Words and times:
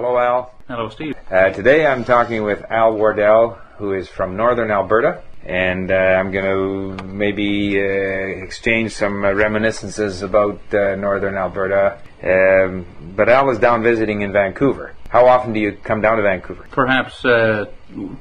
Hello, 0.00 0.16
Al. 0.16 0.54
Hello, 0.68 0.88
Steve. 0.90 1.16
Uh, 1.28 1.50
today 1.50 1.84
I'm 1.84 2.04
talking 2.04 2.44
with 2.44 2.62
Al 2.70 2.92
Wardale, 2.92 3.58
who 3.78 3.94
is 3.94 4.08
from 4.08 4.36
northern 4.36 4.70
Alberta, 4.70 5.24
and 5.44 5.90
uh, 5.90 5.96
I'm 5.96 6.30
going 6.30 6.44
to 6.44 7.04
maybe 7.04 7.80
uh, 7.80 8.44
exchange 8.44 8.92
some 8.92 9.24
uh, 9.24 9.32
reminiscences 9.32 10.22
about 10.22 10.60
uh, 10.72 10.94
northern 10.94 11.34
Alberta. 11.34 11.98
Um, 12.22 12.86
but 13.16 13.28
Al 13.28 13.50
is 13.50 13.58
down 13.58 13.82
visiting 13.82 14.22
in 14.22 14.30
Vancouver. 14.30 14.94
How 15.08 15.26
often 15.26 15.52
do 15.52 15.58
you 15.58 15.72
come 15.72 16.00
down 16.00 16.18
to 16.18 16.22
Vancouver? 16.22 16.68
Perhaps 16.70 17.24
uh, 17.24 17.64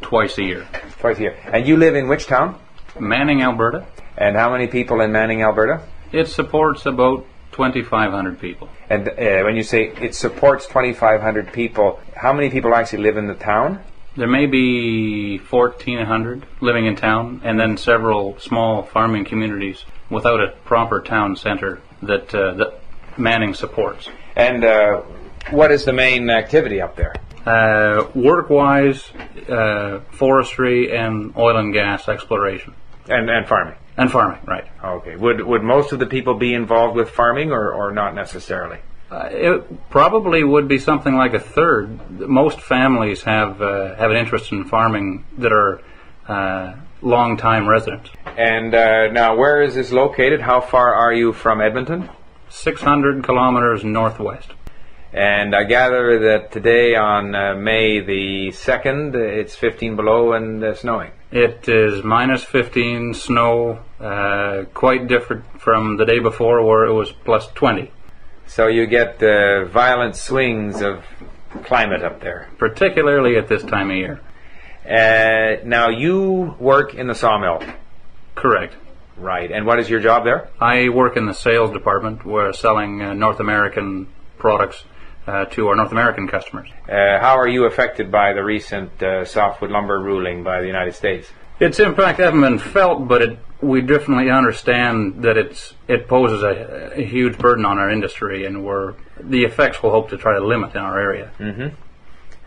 twice 0.01 0.35
a 0.39 0.43
year. 0.43 0.67
Twice 0.97 1.19
a 1.19 1.21
year. 1.21 1.37
And 1.53 1.67
you 1.67 1.77
live 1.77 1.95
in 1.95 2.07
which 2.07 2.25
town? 2.25 2.59
Manning, 2.99 3.43
Alberta. 3.43 3.85
And 4.17 4.35
how 4.35 4.51
many 4.51 4.65
people 4.65 4.99
in 5.01 5.11
Manning, 5.11 5.43
Alberta? 5.43 5.83
It 6.11 6.27
supports 6.27 6.87
about 6.87 7.27
2,500 7.57 8.39
people. 8.39 8.69
And 8.87 9.09
uh, 9.09 9.41
when 9.43 9.55
you 9.55 9.63
say 9.63 9.87
it 9.99 10.13
supports 10.13 10.67
2,500 10.67 11.51
people, 11.51 11.99
how 12.15 12.31
many 12.31 12.51
people 12.51 12.75
actually 12.75 13.01
live 13.01 13.17
in 13.17 13.25
the 13.27 13.33
town? 13.33 13.83
There 14.15 14.27
may 14.27 14.45
be 14.45 15.39
1,400 15.39 16.45
living 16.61 16.85
in 16.85 16.95
town, 16.95 17.41
and 17.43 17.59
then 17.59 17.75
several 17.77 18.37
small 18.39 18.83
farming 18.83 19.25
communities 19.25 19.85
without 20.11 20.39
a 20.39 20.49
proper 20.65 21.01
town 21.01 21.35
center 21.35 21.81
that, 22.03 22.33
uh, 22.33 22.53
that 22.53 22.79
Manning 23.17 23.55
supports. 23.55 24.07
And 24.35 24.63
uh, 24.63 25.01
what 25.49 25.71
is 25.71 25.83
the 25.85 25.93
main 25.93 26.29
activity 26.29 26.79
up 26.79 26.95
there? 26.95 27.15
Uh, 27.47 28.07
work-wise, 28.13 29.09
uh, 29.49 30.01
forestry 30.11 30.95
and 30.95 31.35
oil 31.35 31.57
and 31.57 31.73
gas 31.73 32.07
exploration 32.07 32.75
And, 33.09 33.29
and 33.29 33.47
farming. 33.47 33.77
And 33.97 34.11
farming. 34.11 34.39
Right. 34.45 34.67
Okay. 34.83 35.15
Would 35.15 35.41
would 35.41 35.63
most 35.63 35.91
of 35.91 35.99
the 35.99 36.05
people 36.05 36.35
be 36.35 36.53
involved 36.53 36.95
with 36.95 37.09
farming, 37.09 37.51
or, 37.51 37.73
or 37.73 37.91
not 37.91 38.15
necessarily? 38.15 38.79
Uh, 39.09 39.29
it 39.31 39.89
probably 39.89 40.43
would 40.43 40.67
be 40.67 40.77
something 40.77 41.15
like 41.15 41.33
a 41.33 41.39
third. 41.39 42.19
Most 42.19 42.61
families 42.61 43.23
have 43.23 43.61
uh, 43.61 43.95
have 43.95 44.11
an 44.11 44.17
interest 44.17 44.51
in 44.51 44.65
farming 44.65 45.25
that 45.37 45.51
are 45.51 45.81
uh, 46.27 46.75
long-time 47.01 47.67
residents. 47.67 48.09
And 48.37 48.73
uh, 48.73 49.07
now, 49.07 49.35
where 49.35 49.61
is 49.61 49.75
this 49.75 49.91
located? 49.91 50.41
How 50.41 50.61
far 50.61 50.93
are 50.93 51.13
you 51.13 51.31
from 51.33 51.61
Edmonton? 51.61 52.09
600 52.49 53.23
kilometers 53.23 53.83
northwest. 53.83 54.51
And 55.13 55.55
I 55.55 55.63
gather 55.63 56.19
that 56.19 56.51
today, 56.51 56.95
on 56.95 57.33
uh, 57.33 57.55
May 57.55 58.01
the 58.01 58.51
second, 58.51 59.15
it's 59.15 59.55
15 59.55 59.95
below 59.95 60.33
and 60.33 60.63
uh, 60.63 60.75
snowing. 60.75 61.11
It 61.31 61.67
is 61.67 62.03
minus 62.03 62.43
15, 62.43 63.13
snow, 63.13 63.79
uh, 63.99 64.63
quite 64.73 65.07
different 65.07 65.43
from 65.59 65.97
the 65.97 66.05
day 66.05 66.19
before 66.19 66.63
where 66.65 66.85
it 66.85 66.93
was 66.93 67.11
plus 67.11 67.47
20. 67.53 67.91
So 68.45 68.67
you 68.67 68.85
get 68.87 69.21
uh, 69.21 69.65
violent 69.65 70.15
swings 70.15 70.81
of 70.81 71.03
climate 71.65 72.03
up 72.03 72.21
there. 72.21 72.47
particularly 72.57 73.35
at 73.37 73.47
this 73.49 73.63
time 73.63 73.91
of 73.91 73.97
year. 73.97 74.21
Uh, 74.85 75.61
now 75.65 75.89
you 75.89 76.55
work 76.59 76.93
in 76.93 77.07
the 77.07 77.15
sawmill, 77.15 77.61
Correct. 78.35 78.75
right? 79.17 79.51
And 79.51 79.65
what 79.65 79.79
is 79.79 79.89
your 79.89 79.99
job 79.99 80.23
there? 80.23 80.49
I 80.61 80.87
work 80.87 81.17
in 81.17 81.25
the 81.25 81.33
sales 81.33 81.71
department. 81.71 82.25
We're 82.25 82.53
selling 82.53 83.01
uh, 83.01 83.13
North 83.13 83.41
American 83.41 84.07
products 84.37 84.85
uh, 85.27 85.45
to 85.45 85.67
our 85.67 85.75
North 85.75 85.91
American 85.91 86.27
customers. 86.27 86.69
Uh, 86.87 87.19
how 87.19 87.37
are 87.37 87.47
you 87.47 87.65
affected 87.65 88.11
by 88.11 88.33
the 88.33 88.43
recent 88.43 89.03
uh, 89.03 89.25
softwood 89.25 89.71
lumber 89.71 89.99
ruling 89.99 90.43
by 90.43 90.61
the 90.61 90.67
United 90.67 90.95
States? 90.95 91.29
Its 91.59 91.79
impact 91.79 92.19
hasn't 92.19 92.41
been 92.41 92.59
felt, 92.59 93.07
but 93.07 93.21
it, 93.21 93.39
we 93.61 93.81
definitely 93.81 94.29
understand 94.29 95.23
that 95.23 95.37
it's 95.37 95.73
it 95.87 96.07
poses 96.07 96.43
a, 96.43 96.93
a 96.95 97.03
huge 97.03 97.37
burden 97.37 97.65
on 97.65 97.79
our 97.79 97.89
industry, 97.89 98.45
and 98.45 98.63
we're 98.63 98.93
the 99.19 99.43
effects 99.43 99.81
we'll 99.81 99.91
hope 99.91 100.09
to 100.09 100.17
try 100.17 100.37
to 100.37 100.45
limit 100.45 100.75
in 100.75 100.81
our 100.81 100.99
area. 100.99 101.31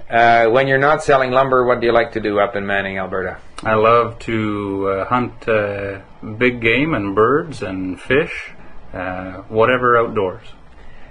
Uh, 0.08 0.48
when 0.50 0.66
you're 0.66 0.78
not 0.78 1.02
selling 1.04 1.30
lumber, 1.30 1.64
what 1.64 1.80
do 1.80 1.86
you 1.86 1.92
like 1.92 2.12
to 2.12 2.20
do 2.20 2.40
up 2.40 2.56
in 2.56 2.66
Manning, 2.66 2.98
Alberta? 2.98 3.38
I 3.62 3.74
love 3.74 4.18
to 4.20 4.88
uh, 4.88 5.04
hunt 5.04 5.48
uh, 5.48 6.00
big 6.38 6.60
game 6.60 6.94
and 6.94 7.14
birds 7.14 7.62
and 7.62 8.00
fish, 8.00 8.50
uh, 8.92 9.42
whatever 9.48 9.96
outdoors. 9.98 10.46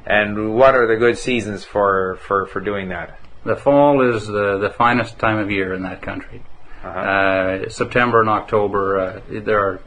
And 0.09 0.55
what 0.55 0.73
are 0.73 0.87
the 0.87 0.95
good 0.95 1.17
seasons 1.17 1.63
for, 1.63 2.17
for, 2.27 2.47
for 2.47 2.59
doing 2.59 2.89
that? 2.89 3.19
The 3.45 3.55
fall 3.55 4.01
is 4.15 4.25
the, 4.27 4.57
the 4.57 4.71
finest 4.71 5.19
time 5.19 5.37
of 5.37 5.51
year 5.51 5.73
in 5.73 5.83
that 5.83 6.01
country. 6.01 6.41
Uh-huh. 6.83 6.99
Uh, 6.99 7.69
September 7.69 8.19
and 8.19 8.29
October, 8.29 8.99
uh, 8.99 9.21
there 9.29 9.59
are 9.59 9.81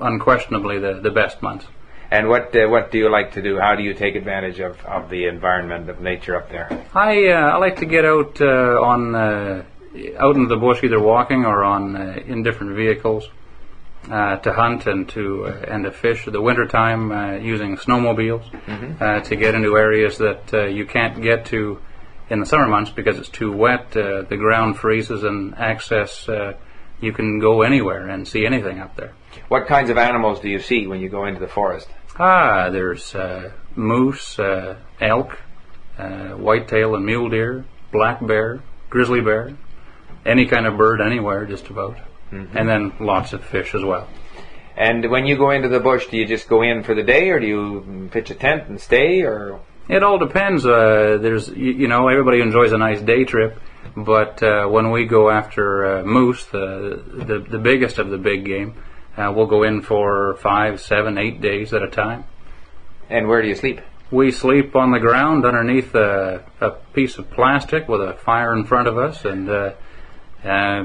unquestionably 0.00 0.78
the, 0.78 0.94
the 1.00 1.10
best 1.10 1.42
months. 1.42 1.66
And 2.10 2.28
what 2.28 2.54
uh, 2.54 2.68
what 2.68 2.90
do 2.90 2.98
you 2.98 3.10
like 3.10 3.32
to 3.32 3.42
do? 3.42 3.58
How 3.58 3.74
do 3.74 3.82
you 3.82 3.94
take 3.94 4.16
advantage 4.16 4.60
of, 4.60 4.78
of 4.84 5.08
the 5.08 5.24
environment 5.28 5.88
of 5.88 6.00
nature 6.00 6.36
up 6.36 6.50
there? 6.50 6.68
I 6.94 7.28
uh, 7.28 7.52
I 7.52 7.56
like 7.56 7.76
to 7.78 7.86
get 7.86 8.04
out 8.04 8.38
uh, 8.38 8.78
on 8.82 9.14
uh, 9.14 9.64
out 10.18 10.36
into 10.36 10.48
the 10.48 10.58
bush, 10.58 10.84
either 10.84 11.00
walking 11.00 11.46
or 11.46 11.64
on 11.64 11.96
uh, 11.96 12.20
in 12.26 12.42
different 12.42 12.76
vehicles, 12.76 13.30
uh, 14.10 14.36
to 14.36 14.52
hunt 14.52 14.86
and 14.86 15.08
to 15.10 15.46
uh, 15.46 15.64
and 15.68 15.84
to 15.84 15.92
fish. 15.92 16.24
The 16.24 16.40
wintertime, 16.40 17.12
uh, 17.12 17.32
using 17.34 17.76
snowmobiles 17.76 18.44
uh, 19.00 19.20
to 19.20 19.36
get 19.36 19.54
into 19.54 19.76
areas 19.76 20.18
that 20.18 20.52
uh, 20.52 20.66
you 20.66 20.86
can't 20.86 21.22
get 21.22 21.46
to 21.46 21.80
in 22.30 22.40
the 22.40 22.46
summer 22.46 22.66
months 22.66 22.90
because 22.90 23.18
it's 23.18 23.28
too 23.28 23.52
wet. 23.52 23.96
Uh, 23.96 24.22
the 24.22 24.36
ground 24.36 24.78
freezes 24.78 25.22
and 25.22 25.54
access. 25.56 26.28
Uh, 26.28 26.54
you 27.00 27.12
can 27.12 27.40
go 27.40 27.62
anywhere 27.62 28.08
and 28.08 28.26
see 28.26 28.46
anything 28.46 28.78
up 28.78 28.96
there. 28.96 29.12
What 29.48 29.66
kinds 29.66 29.90
of 29.90 29.98
animals 29.98 30.40
do 30.40 30.48
you 30.48 30.60
see 30.60 30.86
when 30.86 31.00
you 31.00 31.08
go 31.08 31.26
into 31.26 31.40
the 31.40 31.48
forest? 31.48 31.88
Ah, 32.18 32.70
there's 32.70 33.14
uh, 33.14 33.50
moose, 33.74 34.38
uh, 34.38 34.76
elk, 35.00 35.38
uh, 35.98 36.28
whitetail 36.30 36.94
and 36.94 37.04
mule 37.04 37.28
deer, 37.28 37.64
black 37.90 38.24
bear, 38.24 38.60
grizzly 38.88 39.20
bear, 39.20 39.56
any 40.24 40.46
kind 40.46 40.66
of 40.66 40.76
bird 40.76 41.00
anywhere, 41.00 41.44
just 41.46 41.68
about. 41.68 41.96
And 42.32 42.68
then 42.68 42.92
lots 42.98 43.32
of 43.32 43.44
fish 43.44 43.74
as 43.74 43.84
well. 43.84 44.08
And 44.76 45.10
when 45.10 45.26
you 45.26 45.36
go 45.36 45.50
into 45.50 45.68
the 45.68 45.80
bush, 45.80 46.06
do 46.06 46.16
you 46.16 46.26
just 46.26 46.48
go 46.48 46.62
in 46.62 46.82
for 46.82 46.94
the 46.94 47.02
day, 47.02 47.28
or 47.28 47.38
do 47.38 47.46
you 47.46 48.08
pitch 48.10 48.30
a 48.30 48.34
tent 48.34 48.68
and 48.68 48.80
stay, 48.80 49.20
or 49.20 49.60
It 49.88 50.02
all 50.02 50.18
depends. 50.18 50.64
Uh, 50.64 51.18
there's, 51.20 51.48
you, 51.48 51.72
you 51.72 51.88
know, 51.88 52.08
everybody 52.08 52.40
enjoys 52.40 52.72
a 52.72 52.78
nice 52.78 53.00
day 53.02 53.24
trip, 53.24 53.60
but 53.96 54.42
uh, 54.42 54.66
when 54.68 54.90
we 54.90 55.04
go 55.06 55.28
after 55.28 55.98
uh, 55.98 56.02
moose, 56.04 56.46
the, 56.46 57.02
the 57.28 57.38
the 57.50 57.58
biggest 57.58 57.98
of 57.98 58.08
the 58.08 58.16
big 58.16 58.44
game, 58.46 58.74
uh, 59.18 59.30
we'll 59.34 59.46
go 59.46 59.62
in 59.64 59.82
for 59.82 60.36
five, 60.36 60.80
seven, 60.80 61.18
eight 61.18 61.40
days 61.42 61.74
at 61.74 61.82
a 61.82 61.88
time. 61.88 62.24
and 63.10 63.28
where 63.28 63.42
do 63.42 63.48
you 63.48 63.54
sleep? 63.54 63.80
We 64.10 64.30
sleep 64.30 64.74
on 64.76 64.90
the 64.92 65.00
ground 65.00 65.44
underneath 65.44 65.94
a, 65.94 66.44
a 66.60 66.70
piece 66.94 67.18
of 67.18 67.30
plastic 67.30 67.88
with 67.88 68.00
a 68.00 68.14
fire 68.14 68.54
in 68.54 68.64
front 68.64 68.88
of 68.88 68.96
us, 68.96 69.24
and 69.24 69.48
uh, 69.48 69.72
uh, 70.44 70.84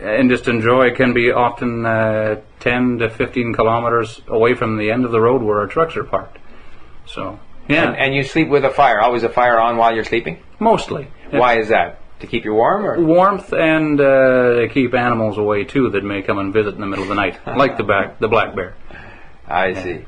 and 0.00 0.30
just 0.30 0.48
enjoy. 0.48 0.94
Can 0.94 1.12
be 1.14 1.30
often 1.30 1.84
uh, 1.86 2.40
10 2.60 2.98
to 2.98 3.10
15 3.10 3.54
kilometers 3.54 4.20
away 4.28 4.54
from 4.54 4.78
the 4.78 4.90
end 4.90 5.04
of 5.04 5.12
the 5.12 5.20
road 5.20 5.42
where 5.42 5.58
our 5.60 5.66
trucks 5.66 5.96
are 5.96 6.04
parked. 6.04 6.38
So 7.06 7.38
yeah, 7.68 7.88
And, 7.88 7.96
and 7.96 8.14
you 8.14 8.22
sleep 8.22 8.48
with 8.48 8.64
a 8.64 8.70
fire. 8.70 9.00
Always 9.00 9.22
a 9.22 9.28
fire 9.28 9.58
on 9.58 9.76
while 9.76 9.94
you're 9.94 10.04
sleeping. 10.04 10.42
mostly 10.58 11.08
Why 11.30 11.58
is 11.58 11.68
that? 11.68 12.00
To 12.20 12.26
keep 12.28 12.44
you 12.44 12.54
warm, 12.54 12.86
or 12.86 13.04
warmth 13.04 13.52
and 13.52 14.00
uh, 14.00 14.60
to 14.60 14.68
keep 14.72 14.94
animals 14.94 15.36
away 15.36 15.64
too 15.64 15.90
that 15.90 16.04
may 16.04 16.22
come 16.22 16.38
and 16.38 16.52
visit 16.52 16.74
in 16.74 16.80
the 16.80 16.86
middle 16.86 17.02
of 17.02 17.08
the 17.08 17.14
night, 17.16 17.38
like 17.46 17.76
the 17.76 17.82
back 17.84 18.18
the 18.18 18.28
black 18.28 18.54
bear. 18.54 18.74
I 19.46 19.74
see. 19.74 20.04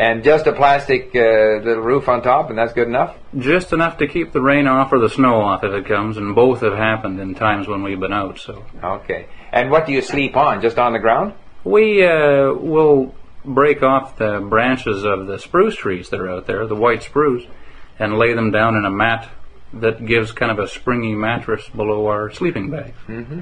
And 0.00 0.24
just 0.24 0.46
a 0.46 0.52
plastic 0.54 1.10
uh, 1.14 1.60
little 1.62 1.82
roof 1.82 2.08
on 2.08 2.22
top, 2.22 2.48
and 2.48 2.56
that's 2.56 2.72
good 2.72 2.88
enough. 2.88 3.18
Just 3.36 3.74
enough 3.74 3.98
to 3.98 4.08
keep 4.08 4.32
the 4.32 4.40
rain 4.40 4.66
off 4.66 4.94
or 4.94 4.98
the 4.98 5.10
snow 5.10 5.42
off 5.42 5.62
if 5.62 5.74
it 5.74 5.84
comes, 5.84 6.16
and 6.16 6.34
both 6.34 6.62
have 6.62 6.72
happened 6.72 7.20
in 7.20 7.34
times 7.34 7.68
when 7.68 7.82
we've 7.82 8.00
been 8.00 8.10
out. 8.10 8.38
So. 8.38 8.64
Okay. 8.82 9.26
And 9.52 9.70
what 9.70 9.84
do 9.84 9.92
you 9.92 10.00
sleep 10.00 10.38
on? 10.38 10.62
Just 10.62 10.78
on 10.78 10.94
the 10.94 10.98
ground? 10.98 11.34
We 11.64 12.02
uh, 12.02 12.54
will 12.54 13.14
break 13.44 13.82
off 13.82 14.16
the 14.16 14.40
branches 14.40 15.04
of 15.04 15.26
the 15.26 15.38
spruce 15.38 15.76
trees 15.76 16.08
that 16.08 16.18
are 16.18 16.30
out 16.30 16.46
there, 16.46 16.66
the 16.66 16.74
white 16.74 17.02
spruce, 17.02 17.46
and 17.98 18.16
lay 18.16 18.32
them 18.32 18.50
down 18.50 18.76
in 18.76 18.86
a 18.86 18.90
mat 18.90 19.28
that 19.74 20.06
gives 20.06 20.32
kind 20.32 20.50
of 20.50 20.58
a 20.58 20.66
springy 20.66 21.14
mattress 21.14 21.68
below 21.76 22.06
our 22.06 22.30
sleeping 22.30 22.70
bags. 22.70 22.96
Mm-hmm. 23.06 23.40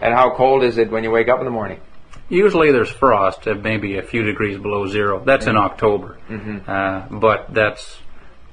And 0.00 0.14
how 0.14 0.34
cold 0.34 0.64
is 0.64 0.78
it 0.78 0.90
when 0.90 1.04
you 1.04 1.10
wake 1.10 1.28
up 1.28 1.38
in 1.38 1.44
the 1.44 1.50
morning? 1.50 1.80
Usually 2.28 2.72
there's 2.72 2.90
frost 2.90 3.46
at 3.46 3.62
maybe 3.62 3.96
a 3.96 4.02
few 4.02 4.22
degrees 4.22 4.58
below 4.58 4.86
zero. 4.86 5.22
That's 5.24 5.46
in 5.46 5.56
October, 5.56 6.18
uh, 6.66 7.06
but 7.10 7.54
that's 7.54 8.00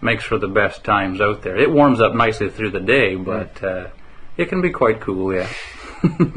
makes 0.02 0.24
for 0.24 0.38
the 0.38 0.48
best 0.48 0.84
times 0.84 1.20
out 1.20 1.42
there. 1.42 1.58
It 1.58 1.72
warms 1.72 2.00
up 2.00 2.14
nicely 2.14 2.50
through 2.50 2.72
the 2.72 2.80
day, 2.80 3.16
but 3.16 3.64
uh, 3.64 3.88
it 4.38 4.50
can 4.50 4.62
be 4.62 4.70
quite 4.70 5.02
cool. 5.02 5.34
Yeah. 5.34 5.50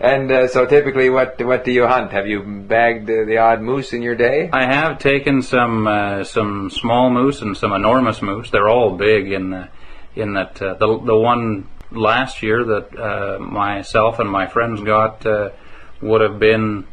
And 0.00 0.30
uh, 0.30 0.46
so 0.46 0.64
typically, 0.64 1.10
what 1.10 1.44
what 1.44 1.64
do 1.64 1.72
you 1.72 1.86
hunt? 1.86 2.12
Have 2.12 2.28
you 2.28 2.40
bagged 2.42 3.08
the 3.08 3.38
odd 3.38 3.60
moose 3.60 3.92
in 3.92 4.00
your 4.00 4.14
day? 4.14 4.48
I 4.52 4.64
have 4.64 5.00
taken 5.00 5.42
some 5.42 5.88
uh, 5.88 6.22
some 6.22 6.70
small 6.70 7.10
moose 7.10 7.42
and 7.42 7.56
some 7.56 7.72
enormous 7.72 8.22
moose. 8.22 8.50
They're 8.50 8.68
all 8.68 8.96
big 8.96 9.32
in 9.32 9.50
the, 9.50 9.68
in 10.14 10.34
that 10.34 10.62
uh, 10.62 10.74
the 10.74 11.00
the 11.04 11.16
one 11.16 11.66
last 11.90 12.44
year 12.44 12.64
that 12.64 12.96
uh, 12.96 13.38
myself 13.40 14.20
and 14.20 14.30
my 14.30 14.46
friends 14.46 14.80
got 14.82 15.26
uh, 15.26 15.50
would 16.00 16.20
have 16.20 16.38
been 16.38 16.86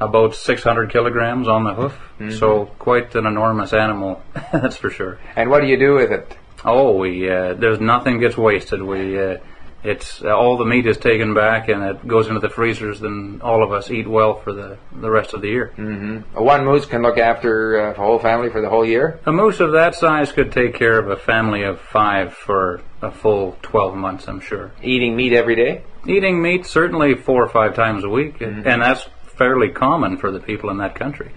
about 0.00 0.34
600 0.34 0.90
kilograms 0.90 1.48
on 1.48 1.64
the 1.64 1.74
hoof. 1.74 1.98
So 2.38 2.66
quite 2.78 3.14
an 3.14 3.26
enormous 3.26 3.72
animal, 3.72 4.22
that's 4.52 4.76
for 4.76 4.90
sure. 4.90 5.18
And 5.36 5.50
what 5.50 5.60
do 5.60 5.66
you 5.66 5.78
do 5.78 5.94
with 5.94 6.12
it? 6.12 6.36
Oh, 6.64 6.96
we 6.96 7.30
uh, 7.30 7.54
there's 7.54 7.80
nothing 7.80 8.18
gets 8.18 8.36
wasted. 8.36 8.82
We 8.82 9.18
uh, 9.18 9.38
it's 9.84 10.22
uh, 10.22 10.36
all 10.36 10.56
the 10.56 10.64
meat 10.64 10.86
is 10.86 10.96
taken 10.96 11.34
back 11.34 11.68
and 11.68 11.82
it 11.84 12.06
goes 12.06 12.26
into 12.26 12.40
the 12.40 12.48
freezers. 12.48 12.98
Then 13.00 13.40
all 13.44 13.62
of 13.62 13.72
us 13.72 13.90
eat 13.90 14.08
well 14.08 14.34
for 14.34 14.52
the 14.52 14.76
the 14.92 15.10
rest 15.10 15.34
of 15.34 15.40
the 15.40 15.48
year. 15.48 15.72
One 16.34 16.64
moose 16.64 16.84
can 16.84 17.02
look 17.02 17.16
after 17.18 17.80
uh, 17.80 17.92
the 17.92 18.00
whole 18.00 18.18
family 18.18 18.50
for 18.50 18.60
the 18.60 18.68
whole 18.68 18.84
year. 18.84 19.20
A 19.26 19.32
moose 19.32 19.60
of 19.60 19.72
that 19.72 19.94
size 19.94 20.32
could 20.32 20.50
take 20.50 20.74
care 20.74 20.98
of 20.98 21.08
a 21.08 21.16
family 21.16 21.62
of 21.62 21.80
five 21.80 22.34
for 22.34 22.80
a 23.02 23.12
full 23.12 23.56
12 23.62 23.94
months, 23.94 24.26
I'm 24.26 24.40
sure. 24.40 24.72
Eating 24.82 25.14
meat 25.14 25.32
every 25.32 25.54
day. 25.54 25.82
Eating 26.08 26.40
meat 26.40 26.66
certainly 26.66 27.14
four 27.14 27.44
or 27.44 27.48
five 27.48 27.74
times 27.74 28.02
a 28.02 28.08
week, 28.08 28.40
and 28.40 28.64
that's 28.64 29.06
fairly 29.36 29.68
common 29.68 30.16
for 30.16 30.30
the 30.30 30.40
people 30.40 30.70
in 30.70 30.78
that 30.78 30.94
country. 30.94 31.30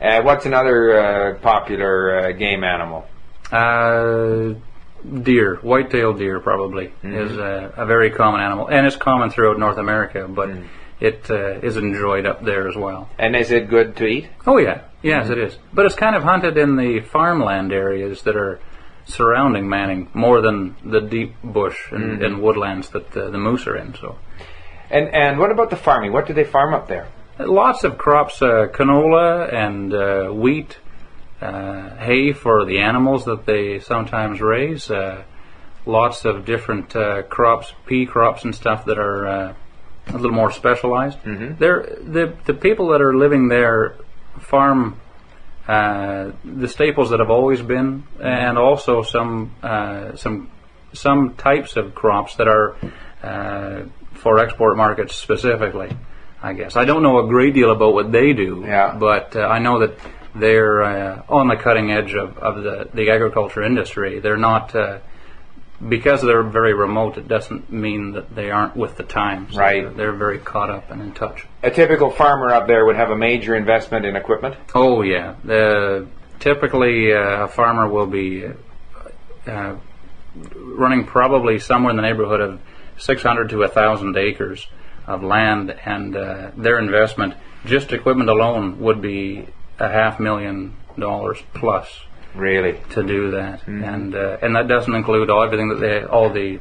Uh, 0.00 0.22
what's 0.22 0.46
another 0.46 0.98
uh, 0.98 1.38
popular 1.40 2.20
uh, 2.20 2.32
game 2.32 2.64
animal? 2.64 3.06
Uh, 3.50 4.54
deer, 5.22 5.56
white-tailed 5.56 6.18
deer, 6.18 6.40
probably 6.40 6.92
is 7.02 7.36
a, 7.36 7.72
a 7.76 7.86
very 7.86 8.10
common 8.10 8.40
animal, 8.40 8.68
and 8.68 8.86
it's 8.86 8.96
common 8.96 9.30
throughout 9.30 9.58
North 9.58 9.78
America, 9.78 10.28
but 10.28 10.50
it 11.00 11.30
uh, 11.30 11.58
is 11.60 11.76
enjoyed 11.76 12.26
up 12.26 12.44
there 12.44 12.68
as 12.68 12.76
well. 12.76 13.08
And 13.18 13.34
is 13.34 13.50
it 13.50 13.68
good 13.68 13.96
to 13.96 14.06
eat? 14.06 14.28
Oh 14.46 14.58
yeah, 14.58 14.82
yes 15.02 15.30
it 15.30 15.38
is. 15.38 15.58
But 15.72 15.86
it's 15.86 15.96
kind 15.96 16.14
of 16.14 16.22
hunted 16.22 16.56
in 16.56 16.76
the 16.76 17.00
farmland 17.00 17.72
areas 17.72 18.22
that 18.22 18.36
are 18.36 18.60
surrounding 19.10 19.68
Manning 19.68 20.08
more 20.14 20.40
than 20.40 20.76
the 20.84 21.00
deep 21.00 21.34
bush 21.42 21.92
and, 21.92 22.22
and 22.22 22.42
woodlands 22.42 22.88
that 22.90 23.10
the, 23.12 23.30
the 23.30 23.38
moose 23.38 23.66
are 23.66 23.76
in. 23.76 23.94
So 23.94 24.18
And 24.90 25.08
and 25.08 25.38
what 25.38 25.50
about 25.50 25.70
the 25.70 25.76
farming? 25.76 26.12
What 26.12 26.26
do 26.26 26.32
they 26.32 26.44
farm 26.44 26.74
up 26.74 26.88
there? 26.88 27.06
lots 27.46 27.84
of 27.84 27.98
crops, 27.98 28.42
uh, 28.42 28.68
canola 28.72 29.52
and 29.52 29.94
uh, 29.94 30.28
wheat, 30.28 30.78
uh, 31.40 31.96
hay 31.96 32.32
for 32.32 32.64
the 32.64 32.80
animals 32.80 33.24
that 33.24 33.46
they 33.46 33.80
sometimes 33.80 34.40
raise. 34.40 34.90
Uh, 34.90 35.24
lots 35.86 36.24
of 36.24 36.44
different 36.44 36.94
uh, 36.94 37.22
crops, 37.22 37.72
pea 37.86 38.06
crops 38.06 38.44
and 38.44 38.54
stuff 38.54 38.84
that 38.84 38.98
are 38.98 39.26
uh, 39.26 39.54
a 40.08 40.12
little 40.12 40.32
more 40.32 40.50
specialized. 40.50 41.18
Mm-hmm. 41.22 41.56
They're, 41.58 41.96
the 42.02 42.36
the 42.44 42.54
people 42.54 42.88
that 42.88 43.00
are 43.00 43.16
living 43.16 43.48
there 43.48 43.96
farm 44.38 45.00
uh, 45.68 46.32
the 46.44 46.68
staples 46.68 47.10
that 47.10 47.20
have 47.20 47.30
always 47.30 47.62
been, 47.62 48.04
and 48.20 48.58
also 48.58 49.02
some 49.02 49.54
uh, 49.62 50.16
some 50.16 50.50
some 50.92 51.34
types 51.34 51.76
of 51.76 51.94
crops 51.94 52.36
that 52.36 52.48
are 52.48 52.76
uh, 53.22 53.84
for 54.14 54.38
export 54.38 54.76
markets 54.76 55.14
specifically. 55.14 55.90
I 56.42 56.54
guess 56.54 56.74
I 56.76 56.84
don't 56.86 57.02
know 57.02 57.18
a 57.24 57.28
great 57.28 57.54
deal 57.54 57.70
about 57.70 57.92
what 57.94 58.10
they 58.10 58.32
do, 58.32 58.64
Yeah. 58.66 58.96
but 58.98 59.36
uh, 59.36 59.40
I 59.40 59.58
know 59.58 59.80
that 59.80 59.98
they're 60.34 60.82
uh, 60.82 61.22
on 61.28 61.48
the 61.48 61.56
cutting 61.56 61.90
edge 61.92 62.14
of, 62.14 62.38
of 62.38 62.62
the, 62.62 62.88
the 62.94 63.10
agriculture 63.10 63.62
industry. 63.62 64.20
They're 64.20 64.38
not 64.38 64.74
uh, 64.74 64.98
because 65.88 66.22
they're 66.22 66.42
very 66.42 66.74
remote. 66.74 67.16
It 67.16 67.28
doesn't 67.28 67.72
mean 67.72 68.12
that 68.12 68.34
they 68.34 68.50
aren't 68.50 68.76
with 68.76 68.96
the 68.96 69.02
times. 69.02 69.56
Right. 69.56 69.82
They're, 69.82 69.92
they're 69.92 70.12
very 70.12 70.38
caught 70.38 70.70
up 70.70 70.90
and 70.90 71.00
in 71.00 71.12
touch. 71.12 71.46
A 71.62 71.70
typical 71.70 72.10
farmer 72.10 72.50
up 72.50 72.66
there 72.66 72.84
would 72.84 72.96
have 72.96 73.10
a 73.10 73.16
major 73.16 73.54
investment 73.54 74.04
in 74.04 74.16
equipment. 74.16 74.56
Oh 74.74 75.02
yeah. 75.02 75.36
The, 75.44 76.06
typically, 76.38 77.12
uh, 77.12 77.44
a 77.44 77.48
farmer 77.48 77.88
will 77.88 78.06
be 78.06 78.46
uh, 79.46 79.76
running 80.54 81.04
probably 81.04 81.58
somewhere 81.58 81.90
in 81.90 81.96
the 81.96 82.02
neighborhood 82.02 82.40
of 82.40 82.60
600 82.98 83.48
to 83.50 83.58
1,000 83.58 84.16
acres 84.16 84.66
of 85.06 85.22
land, 85.22 85.74
and 85.84 86.14
uh, 86.14 86.50
their 86.56 86.78
investment, 86.78 87.34
just 87.64 87.92
equipment 87.92 88.28
alone, 88.28 88.78
would 88.80 89.00
be 89.00 89.46
a 89.78 89.88
half 89.88 90.20
million 90.20 90.76
dollars 90.98 91.38
plus 91.54 91.88
Really? 92.34 92.80
to 92.90 93.02
do 93.02 93.32
that, 93.32 93.66
and 93.66 94.14
uh, 94.14 94.36
and 94.40 94.54
that 94.56 94.68
doesn't 94.68 94.94
include 94.94 95.30
all 95.30 95.42
everything 95.42 95.68
that 95.70 95.80
they 95.80 96.04
all 96.04 96.30
the 96.30 96.58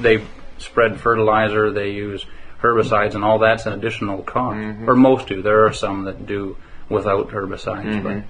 they 0.00 0.22
spread 0.58 0.98
fertilizer, 0.98 1.70
they 1.70 1.90
use 1.90 2.24
herbicides, 2.60 3.14
and 3.14 3.24
all 3.24 3.38
that's 3.38 3.66
an 3.66 3.72
additional 3.72 4.22
cost. 4.22 4.56
Or 4.86 4.94
most 4.96 5.28
do. 5.28 5.42
There 5.42 5.64
are 5.66 5.72
some 5.72 6.04
that 6.04 6.26
do 6.26 6.56
without 6.88 7.28
herbicides, 7.28 8.02
but 8.02 8.22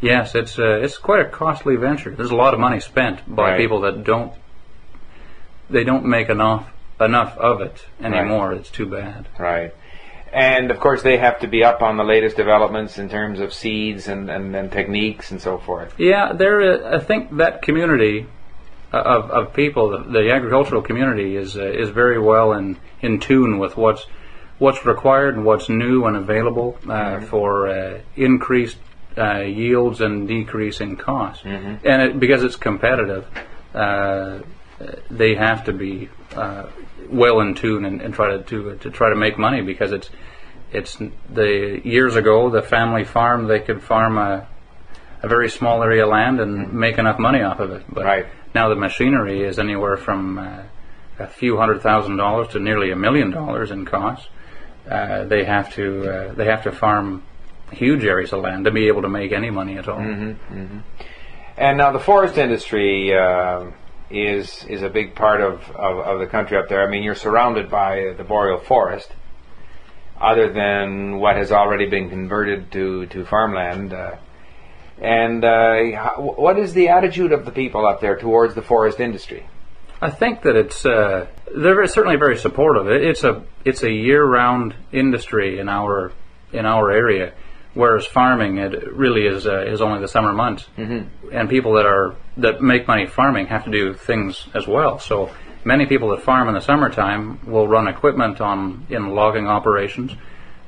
yes, 0.00 0.34
it's 0.34 0.58
uh, 0.58 0.80
it's 0.82 0.98
quite 0.98 1.20
a 1.20 1.28
costly 1.28 1.76
venture. 1.76 2.10
There's 2.14 2.30
a 2.30 2.36
lot 2.36 2.54
of 2.54 2.60
money 2.60 2.80
spent 2.80 3.20
by 3.34 3.50
Right. 3.52 3.58
people 3.58 3.80
that 3.82 4.02
don't 4.04 4.32
they 5.70 5.84
don't 5.84 6.04
make 6.04 6.28
enough 6.28 6.70
enough 7.00 7.36
of 7.38 7.60
it 7.60 7.86
anymore. 8.00 8.52
It's 8.52 8.70
too 8.70 8.86
bad. 8.86 9.26
Right. 9.38 9.74
And 10.32 10.70
of 10.70 10.80
course, 10.80 11.02
they 11.02 11.18
have 11.18 11.40
to 11.40 11.46
be 11.46 11.62
up 11.62 11.82
on 11.82 11.98
the 11.98 12.04
latest 12.04 12.36
developments 12.36 12.98
in 12.98 13.10
terms 13.10 13.38
of 13.38 13.52
seeds 13.52 14.08
and, 14.08 14.30
and, 14.30 14.56
and 14.56 14.72
techniques 14.72 15.30
and 15.30 15.40
so 15.40 15.58
forth. 15.58 15.94
Yeah, 15.98 16.32
there. 16.32 16.60
uh, 16.62 16.96
I 16.96 17.00
think 17.04 17.36
that 17.36 17.60
community 17.60 18.26
uh, 18.94 18.98
of, 18.98 19.30
of 19.30 19.52
people, 19.52 19.90
the, 19.90 19.98
the 20.10 20.32
agricultural 20.32 20.80
community, 20.82 21.36
is 21.36 21.56
uh, 21.56 21.64
is 21.64 21.90
very 21.90 22.18
well 22.18 22.52
in, 22.52 22.78
in 23.02 23.20
tune 23.20 23.58
with 23.58 23.76
what's 23.76 24.06
what's 24.58 24.86
required 24.86 25.34
and 25.34 25.44
what's 25.44 25.68
new 25.68 26.06
and 26.06 26.16
available 26.16 26.78
uh, 26.88 27.20
for 27.20 27.68
uh, 27.68 27.98
increased 28.16 28.78
uh, 29.18 29.40
yields 29.40 30.00
and 30.00 30.28
decrease 30.28 30.80
in 30.80 30.96
costs. 30.96 31.44
And 31.44 32.02
it, 32.02 32.20
because 32.20 32.42
it's 32.42 32.56
competitive, 32.56 33.26
uh, 33.74 34.38
they 35.10 35.34
have 35.34 35.64
to 35.64 35.72
be 35.72 36.08
uh, 36.34 36.66
well 37.08 37.40
in 37.40 37.54
tune 37.54 37.84
and, 37.84 38.00
and 38.00 38.14
try 38.14 38.36
to, 38.36 38.42
to 38.44 38.76
to 38.76 38.90
try 38.90 39.10
to 39.10 39.16
make 39.16 39.38
money 39.38 39.60
because 39.62 39.92
it's 39.92 40.10
it's 40.72 40.96
the 41.30 41.80
years 41.84 42.16
ago 42.16 42.48
the 42.50 42.62
family 42.62 43.04
farm 43.04 43.46
they 43.46 43.60
could 43.60 43.82
farm 43.82 44.16
a 44.18 44.46
a 45.22 45.28
very 45.28 45.48
small 45.48 45.82
area 45.82 46.02
of 46.04 46.10
land 46.10 46.40
and 46.40 46.72
make 46.72 46.98
enough 46.98 47.18
money 47.18 47.42
off 47.42 47.60
of 47.60 47.70
it. 47.70 47.82
But 47.88 48.04
Right. 48.04 48.26
now 48.54 48.68
the 48.68 48.74
machinery 48.74 49.42
is 49.44 49.58
anywhere 49.58 49.96
from 49.96 50.38
uh, 50.38 50.62
a 51.18 51.26
few 51.28 51.56
hundred 51.58 51.80
thousand 51.82 52.16
dollars 52.16 52.48
to 52.48 52.58
nearly 52.58 52.90
a 52.90 52.96
million 52.96 53.30
dollars 53.30 53.70
in 53.70 53.84
cost. 53.84 54.28
Uh, 54.90 55.24
they 55.24 55.44
have 55.44 55.72
to 55.74 55.84
uh, 56.12 56.32
they 56.34 56.46
have 56.46 56.62
to 56.64 56.72
farm 56.72 57.22
huge 57.70 58.04
areas 58.04 58.32
of 58.32 58.40
land 58.42 58.64
to 58.64 58.70
be 58.70 58.88
able 58.88 59.02
to 59.02 59.08
make 59.08 59.30
any 59.32 59.50
money 59.50 59.78
at 59.78 59.88
all. 59.88 60.00
And 61.56 61.78
now 61.78 61.92
the 61.92 62.00
forest 62.00 62.36
industry 62.38 63.14
uh, 63.14 63.66
is 64.12 64.64
is 64.66 64.82
a 64.82 64.88
big 64.88 65.14
part 65.14 65.40
of, 65.40 65.68
of, 65.70 65.98
of 65.98 66.18
the 66.20 66.26
country 66.26 66.56
up 66.56 66.68
there. 66.68 66.86
I 66.86 66.90
mean, 66.90 67.02
you're 67.02 67.14
surrounded 67.14 67.70
by 67.70 68.14
the 68.16 68.24
boreal 68.24 68.58
forest. 68.58 69.10
Other 70.20 70.52
than 70.52 71.18
what 71.18 71.36
has 71.36 71.50
already 71.50 71.86
been 71.86 72.08
converted 72.08 72.70
to 72.72 73.06
to 73.06 73.24
farmland, 73.24 73.92
uh, 73.92 74.16
and 75.00 75.44
uh, 75.44 76.10
what 76.16 76.58
is 76.58 76.74
the 76.74 76.88
attitude 76.88 77.32
of 77.32 77.44
the 77.44 77.50
people 77.50 77.86
up 77.86 78.00
there 78.00 78.16
towards 78.16 78.54
the 78.54 78.62
forest 78.62 79.00
industry? 79.00 79.46
I 80.00 80.10
think 80.10 80.42
that 80.42 80.56
it's 80.56 80.84
uh, 80.84 81.26
they're 81.56 81.86
certainly 81.86 82.16
very 82.16 82.36
supportive. 82.36 82.88
It's 82.88 83.24
a 83.24 83.44
it's 83.64 83.82
a 83.82 83.90
year 83.90 84.24
round 84.24 84.74
industry 84.92 85.58
in 85.58 85.68
our 85.68 86.12
in 86.52 86.66
our 86.66 86.90
area, 86.90 87.32
whereas 87.74 88.04
farming 88.06 88.58
it 88.58 88.92
really 88.92 89.26
is 89.26 89.46
uh, 89.46 89.64
is 89.66 89.80
only 89.80 90.00
the 90.00 90.08
summer 90.08 90.32
months. 90.32 90.66
Mm-hmm. 90.78 91.28
And 91.36 91.48
people 91.48 91.74
that 91.74 91.86
are 91.86 92.14
that 92.38 92.60
make 92.62 92.86
money 92.86 93.06
farming 93.06 93.46
have 93.46 93.64
to 93.64 93.70
do 93.70 93.94
things 93.94 94.46
as 94.54 94.66
well. 94.66 94.98
So 94.98 95.30
many 95.64 95.86
people 95.86 96.08
that 96.10 96.22
farm 96.22 96.48
in 96.48 96.54
the 96.54 96.60
summertime 96.60 97.38
will 97.46 97.68
run 97.68 97.88
equipment 97.88 98.40
on 98.40 98.86
in 98.90 99.14
logging 99.14 99.46
operations. 99.46 100.12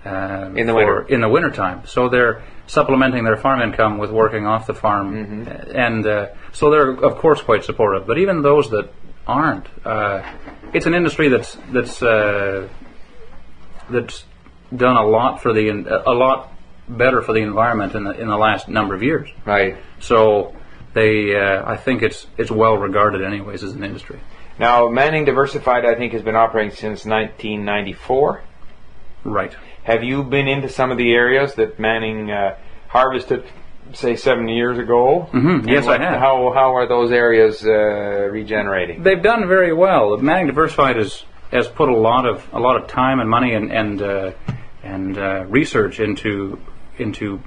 Uh, 0.07 0.51
In 0.55 0.67
the 0.67 0.73
for- 0.73 0.77
winter. 0.77 1.03
in 1.09 1.21
the 1.23 1.29
wintertime. 1.31 1.87
So 1.87 2.11
they're 2.11 2.43
supplementing 2.67 3.25
their 3.25 3.37
farm 3.39 3.63
income 3.63 3.97
with 3.97 4.11
working 4.11 4.47
off 4.47 4.67
the 4.67 4.75
farm, 4.75 5.47
and 5.75 6.07
uh, 6.07 6.27
so 6.53 6.71
they're 6.71 6.91
of 6.91 7.17
course 7.17 7.41
quite 7.41 7.65
supportive. 7.65 8.07
But 8.07 8.19
even 8.19 8.43
those 8.43 8.69
that 8.71 8.91
aren't, 9.27 9.67
uh, 9.87 10.23
it's 10.75 10.85
an 10.85 10.93
industry 10.95 11.29
that's 11.31 11.57
that's 11.73 12.03
uh, 12.03 12.69
that's 13.89 14.25
done 14.75 14.97
a 14.97 15.07
lot 15.07 15.41
for 15.43 15.53
the 15.55 15.69
a 16.07 16.13
lot 16.13 16.53
better 16.89 17.23
for 17.23 17.33
the 17.33 17.41
environment 17.41 17.95
in 17.95 18.05
the 18.05 18.11
in 18.21 18.29
the 18.29 18.37
last 18.37 18.69
number 18.69 18.95
of 18.95 19.03
years. 19.03 19.29
Right. 19.45 19.77
So 20.01 20.55
they, 20.93 21.35
uh, 21.35 21.63
I 21.69 21.77
think 21.77 22.03
it's 22.03 22.27
it's 22.39 22.51
well 22.51 22.77
regarded 22.79 23.23
anyways 23.23 23.63
as 23.65 23.73
an 23.73 23.83
industry. 23.85 24.21
Now, 24.59 24.89
Manning 24.89 25.25
Diversified, 25.25 25.85
I 25.85 25.97
think, 25.97 26.13
has 26.13 26.23
been 26.23 26.37
operating 26.37 26.71
since 26.71 27.05
1994. 27.05 28.43
Right. 29.25 29.53
Have 29.85 30.05
you 30.05 30.23
been 30.23 30.47
into 30.49 30.69
some 30.69 30.91
of 30.91 30.99
the 30.99 31.13
areas 31.13 31.55
that 31.55 31.79
Manning 31.81 32.31
uh, 32.31 32.57
harvested, 32.89 33.45
say, 33.93 34.15
seven 34.17 34.49
years 34.49 34.79
ago? 34.79 35.29
Mhm, 35.33 35.69
yes, 35.69 35.87
what- 35.87 36.01
I 36.01 36.05
have. 36.05 36.21
How 36.21 36.53
how 36.53 36.77
are 36.77 36.87
those 36.87 37.11
areas 37.11 37.67
uh, 37.67 38.29
regenerating? 38.31 39.03
They've 39.03 39.23
done 39.23 39.49
very 39.49 39.73
well. 39.73 40.17
Manning 40.19 40.47
Diversified 40.47 40.97
has 40.97 41.25
has 41.51 41.67
put 41.69 41.89
a 41.89 41.97
lot 41.97 42.27
of 42.27 42.47
a 42.53 42.61
lot 42.61 42.77
of 42.77 42.87
time 42.89 43.19
and 43.21 43.29
money 43.29 43.55
and 43.55 43.73
and 43.73 44.03
uh, 44.03 44.31
and 44.83 45.19
uh, 45.19 45.45
research 45.49 45.99
into 46.01 46.59
into 46.99 47.41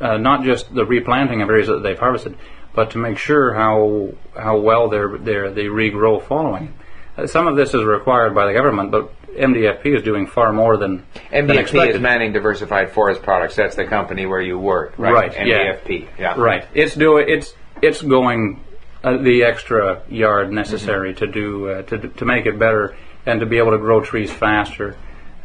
uh, 0.00 0.16
not 0.16 0.44
just 0.44 0.72
the 0.74 0.84
replanting 0.84 1.42
of 1.42 1.48
areas 1.48 1.68
that 1.68 1.82
they've 1.82 1.98
harvested, 1.98 2.36
but 2.74 2.90
to 2.92 2.98
make 2.98 3.18
sure 3.18 3.54
how 3.54 4.12
how 4.36 4.58
well 4.58 4.88
they're, 4.88 5.18
they're 5.18 5.50
they 5.50 5.64
regrow 5.64 6.22
following. 6.22 6.74
Uh, 7.16 7.26
some 7.26 7.46
of 7.46 7.56
this 7.56 7.74
is 7.74 7.84
required 7.84 8.34
by 8.34 8.46
the 8.46 8.52
government, 8.52 8.90
but 8.90 9.12
MDFP 9.34 9.96
is 9.96 10.02
doing 10.02 10.26
far 10.26 10.52
more 10.52 10.76
than 10.76 11.04
than 11.30 11.48
MDFP 11.48 11.60
expected. 11.60 11.96
is 11.96 12.02
Manning 12.02 12.32
Diversified 12.32 12.90
Forest 12.92 13.22
Products. 13.22 13.56
That's 13.56 13.76
the 13.76 13.86
company 13.86 14.26
where 14.26 14.40
you 14.40 14.58
work, 14.58 14.94
right? 14.98 15.12
Right. 15.12 15.32
MDFP. 15.32 16.08
Yeah. 16.18 16.34
Right. 16.40 16.66
It's 16.74 16.94
doing 16.94 17.26
it's 17.28 17.54
it's 17.82 18.02
going 18.02 18.64
uh, 19.02 19.16
the 19.18 19.44
extra 19.44 20.02
yard 20.08 20.52
necessary 20.52 21.14
to 21.14 21.26
do 21.26 21.70
uh, 21.70 21.82
to 21.82 22.08
to 22.08 22.24
make 22.24 22.46
it 22.46 22.58
better 22.58 22.96
and 23.26 23.40
to 23.40 23.46
be 23.46 23.58
able 23.58 23.72
to 23.72 23.78
grow 23.78 24.00
trees 24.00 24.32
faster. 24.32 24.96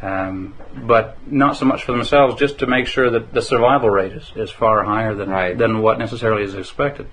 Um, 0.04 0.56
but 0.86 1.18
not 1.32 1.56
so 1.56 1.66
much 1.66 1.84
for 1.86 1.94
themselves, 1.94 2.36
just 2.36 2.60
to 2.60 2.68
make 2.68 2.88
sure 2.88 3.10
that 3.12 3.34
the 3.34 3.42
survival 3.42 3.90
rate 3.90 4.12
is, 4.12 4.32
is 4.36 4.52
far 4.52 4.84
higher 4.84 5.16
than 5.16 5.30
Right. 5.30 5.58
than 5.58 5.80
what 5.82 5.98
necessarily 5.98 6.44
is 6.44 6.56
expected. 6.56 7.08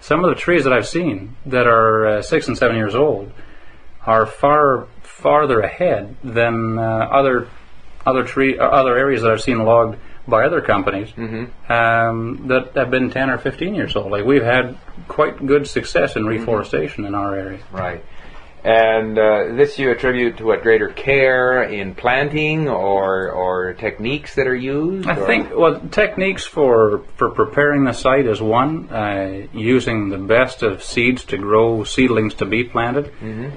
Some 0.00 0.22
of 0.24 0.28
the 0.32 0.40
trees 0.40 0.62
that 0.64 0.72
I've 0.72 0.86
seen 0.86 1.34
that 1.46 1.66
are 1.66 2.06
uh, 2.06 2.22
six 2.22 2.46
and 2.46 2.56
seven 2.56 2.76
years 2.76 2.94
old 2.94 3.32
are 4.06 4.26
far 4.26 4.86
farther 5.02 5.60
ahead 5.60 6.14
than 6.22 6.78
uh, 6.78 6.82
other 7.10 7.48
other 8.06 8.22
tree 8.22 8.56
uh, 8.58 8.64
other 8.64 8.96
areas 8.96 9.22
that 9.22 9.32
I've 9.32 9.40
seen 9.42 9.58
logged 9.64 9.98
by 10.28 10.44
other 10.44 10.60
companies 10.60 11.12
um, 11.68 12.46
that 12.48 12.72
have 12.76 12.90
been 12.90 13.10
ten 13.10 13.30
or 13.30 13.38
fifteen 13.38 13.74
years 13.74 13.96
old. 13.96 14.12
Like 14.12 14.24
we've 14.24 14.44
had 14.44 14.76
quite 15.08 15.44
good 15.44 15.66
success 15.66 16.14
in 16.16 16.26
reforestation 16.26 17.04
in 17.06 17.14
our 17.14 17.34
area. 17.34 17.60
Right. 17.72 18.04
And 18.66 19.16
uh, 19.16 19.54
this 19.54 19.78
you 19.78 19.92
attribute 19.92 20.38
to 20.38 20.46
what 20.46 20.64
greater 20.64 20.88
care 20.88 21.62
in 21.62 21.94
planting 21.94 22.68
or 22.68 23.30
or 23.30 23.74
techniques 23.74 24.34
that 24.34 24.48
are 24.48 24.56
used? 24.56 25.06
I 25.06 25.16
or- 25.16 25.26
think 25.26 25.56
well 25.56 25.80
techniques 25.92 26.44
for 26.44 27.04
for 27.16 27.30
preparing 27.30 27.84
the 27.84 27.92
site 27.92 28.26
is 28.26 28.42
one 28.42 28.88
uh, 28.88 29.46
using 29.52 30.08
the 30.08 30.18
best 30.18 30.64
of 30.64 30.82
seeds 30.82 31.24
to 31.26 31.36
grow 31.36 31.84
seedlings 31.84 32.34
to 32.34 32.44
be 32.44 32.64
planted 32.64 33.12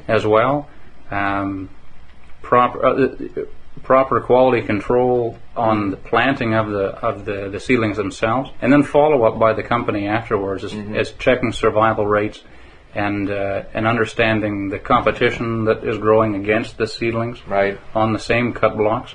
as 0.08 0.28
well. 0.28 0.70
Um, 1.10 1.72
proper 2.44 2.86
uh, 2.86 3.16
proper 3.82 4.22
quality 4.22 4.62
control 4.62 5.40
on 5.58 5.90
the 5.90 5.98
planting 5.98 6.54
of 6.54 6.70
the 6.70 6.86
of 7.04 7.26
the, 7.26 7.50
the 7.50 7.60
seedlings 7.60 7.98
themselves, 7.98 8.52
and 8.62 8.72
then 8.72 8.84
follow 8.84 9.24
up 9.24 9.40
by 9.40 9.54
the 9.54 9.64
company 9.64 10.06
afterwards 10.08 10.64
as, 10.64 10.76
as 10.94 11.12
checking 11.14 11.52
survival 11.52 12.06
rates 12.06 12.44
and 12.96 13.30
uh, 13.30 13.64
and 13.74 13.86
understanding 13.88 14.70
the 14.70 14.80
competition 14.80 15.66
that 15.66 15.84
is 15.84 15.98
growing 15.98 16.36
against 16.36 16.78
the 16.78 16.88
seedlings 16.88 17.46
Right. 17.48 17.80
on 17.94 18.14
the 18.14 18.20
same 18.20 18.54
cut 18.54 18.76
blocks. 18.78 19.14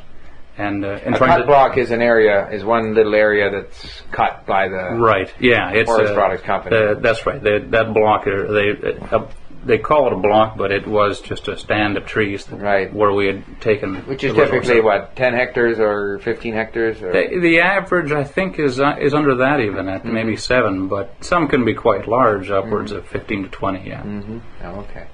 And, 0.56 0.84
uh, 0.84 1.00
and 1.04 1.16
A 1.16 1.18
cut 1.18 1.46
block 1.46 1.76
is 1.78 1.90
an 1.90 2.00
area 2.00 2.48
is 2.50 2.64
one 2.64 2.94
little 2.94 3.16
area 3.16 3.50
that's 3.50 4.02
cut 4.12 4.46
by 4.46 4.68
the 4.68 4.94
Right. 4.94 5.28
Yeah. 5.40 5.72
It's 5.72 5.90
Forest 5.90 6.12
uh, 6.12 6.14
Products 6.14 6.42
Company. 6.44 6.76
the- 6.76 7.00
that's 7.00 7.26
right. 7.26 7.42
They, 7.42 7.58
that 7.58 7.92
block. 7.92 8.24
uh, 8.28 8.52
They 8.52 8.70
uh, 9.10 9.26
they 9.64 9.78
call 9.78 10.06
it 10.06 10.12
a 10.12 10.16
block, 10.16 10.56
but 10.56 10.70
it 10.72 10.86
was 10.86 11.20
just 11.20 11.48
a 11.48 11.56
stand 11.56 11.96
of 11.96 12.06
trees. 12.06 12.44
that- 12.46 12.56
Right. 12.60 12.92
Where 12.92 13.12
we 13.12 13.26
had 13.26 13.60
taken. 13.60 13.96
which 14.06 14.22
is 14.24 14.34
typically 14.34 14.80
what 14.80 15.16
ten 15.16 15.32
hectares 15.34 15.80
or 15.80 16.18
fifteen 16.20 16.54
hectares. 16.54 17.02
Or, 17.02 17.12
The, 17.12 17.38
the 17.40 17.60
average, 17.60 18.12
I 18.12 18.24
think, 18.24 18.58
is 18.58 18.80
uh, 18.80 18.96
is 19.00 19.14
under 19.14 19.34
that 19.36 19.60
even 19.60 19.88
at 19.88 20.00
Mm-hmm. 20.02 20.14
maybe 20.14 20.36
seven, 20.36 20.88
but 20.88 21.14
some 21.20 21.48
can 21.48 21.64
be 21.64 21.74
quite 21.74 22.06
large, 22.08 22.50
upwards 22.50 22.92
of 22.92 23.06
fifteen 23.06 23.42
to 23.44 23.48
twenty. 23.48 23.88
Yeah. 23.88 24.02
Oh, 24.64 24.80
okay. 24.80 25.06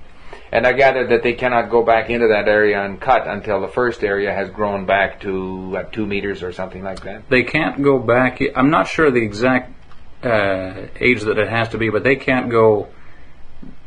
And 0.53 0.67
I 0.67 0.73
gather 0.73 1.07
that 1.07 1.23
they 1.23 1.35
cannot 1.35 1.71
go 1.71 1.85
back 1.85 2.11
into 2.11 2.27
that 2.29 2.49
area 2.49 2.83
and 2.85 3.01
cut 3.01 3.25
until 3.29 3.61
the 3.61 3.69
first 3.69 4.03
area 4.03 4.33
has 4.35 4.51
grown 4.51 4.85
back 4.85 5.21
to 5.21 5.69
what, 5.69 5.93
two 5.93 6.07
meters 6.07 6.43
or 6.43 6.51
something 6.53 6.83
like 6.83 7.05
that. 7.05 7.29
They 7.29 7.45
can't 7.45 7.81
go 7.83 8.01
back. 8.01 8.41
I'm 8.57 8.69
not 8.69 8.89
sure 8.89 9.13
the 9.13 9.23
exact 9.23 9.73
uh, 10.25 10.73
age 10.99 11.23
that 11.23 11.39
it 11.39 11.49
has 11.49 11.69
to 11.69 11.79
be, 11.79 11.89
but 11.91 12.03
they 12.03 12.17
can't 12.17 12.51
go. 12.51 12.89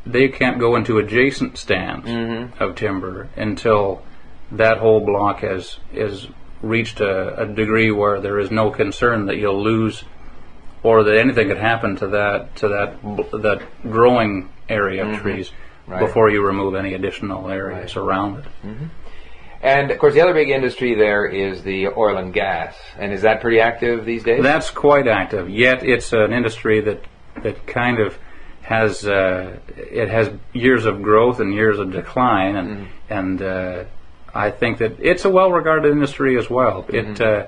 They 0.06 0.28
can't 0.28 0.60
go 0.60 0.76
into 0.76 0.98
adjacent 0.98 1.58
stands 1.58 2.08
mm-hmm. 2.08 2.62
of 2.62 2.76
timber 2.76 3.30
until 3.36 4.04
that 4.52 4.78
whole 4.78 5.00
block 5.00 5.40
has 5.40 5.78
is 5.94 6.28
reached 6.62 7.00
a, 7.00 7.42
a 7.42 7.46
degree 7.46 7.92
where 7.92 8.20
there 8.22 8.40
is 8.40 8.52
no 8.52 8.70
concern 8.72 9.26
that 9.28 9.38
you'll 9.38 9.64
lose, 9.64 10.04
or 10.82 11.04
that 11.04 11.18
anything 11.18 11.48
could 11.48 11.58
happen 11.58 11.96
to 11.98 12.08
that 12.08 12.56
to 12.58 12.68
that 12.70 13.02
that 13.42 13.64
growing 13.84 14.50
area 14.70 15.04
of 15.04 15.10
mm-hmm. 15.10 15.22
trees 15.22 15.52
Right. 15.86 16.00
before 16.00 16.30
you 16.30 16.46
remove 16.46 16.76
any 16.76 16.94
additional 16.94 17.50
areas 17.50 17.98
around 17.98 18.40
it. 18.40 18.46
Mm-hmm. 18.66 18.86
And 19.62 19.92
of 19.92 20.00
course, 20.00 20.14
the 20.14 20.22
other 20.22 20.34
big 20.34 20.50
industry 20.50 20.96
there 20.96 21.26
is 21.26 21.64
the 21.64 21.88
oil 21.88 22.18
and 22.18 22.34
gas. 22.34 22.76
And 22.98 23.12
is 23.12 23.24
that 23.24 23.42
pretty 23.42 23.60
active 23.60 24.06
these 24.06 24.24
days? 24.24 24.42
That's 24.42 24.70
quite 24.70 25.08
active. 25.08 25.50
Yet 25.50 25.84
it's 25.84 26.14
an 26.14 26.32
industry 26.32 26.80
that 26.82 27.04
that 27.42 27.66
kind 27.68 28.00
of 28.00 28.18
has 28.74 29.08
uh, 29.08 29.60
it 29.78 30.10
has 30.10 30.32
years 30.54 30.86
of 30.86 31.02
growth 31.02 31.40
and 31.40 31.54
years 31.54 31.80
of 31.80 31.92
decline, 31.92 32.56
and 32.56 32.88
and 33.10 33.42
uh, 33.42 33.84
I 34.34 34.52
think 34.52 34.80
that 34.80 34.94
it's 35.00 35.26
a 35.26 35.30
well-regarded 35.30 35.92
industry 35.92 36.38
as 36.38 36.50
well. 36.50 36.86
It 36.90 37.22
uh, 37.22 37.48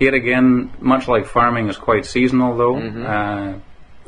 it 0.00 0.14
again, 0.14 0.72
much 0.80 1.08
like 1.08 1.26
farming, 1.26 1.68
is 1.68 1.76
quite 1.76 2.04
seasonal 2.06 2.56
though, 2.56 2.76
uh, 2.76 3.58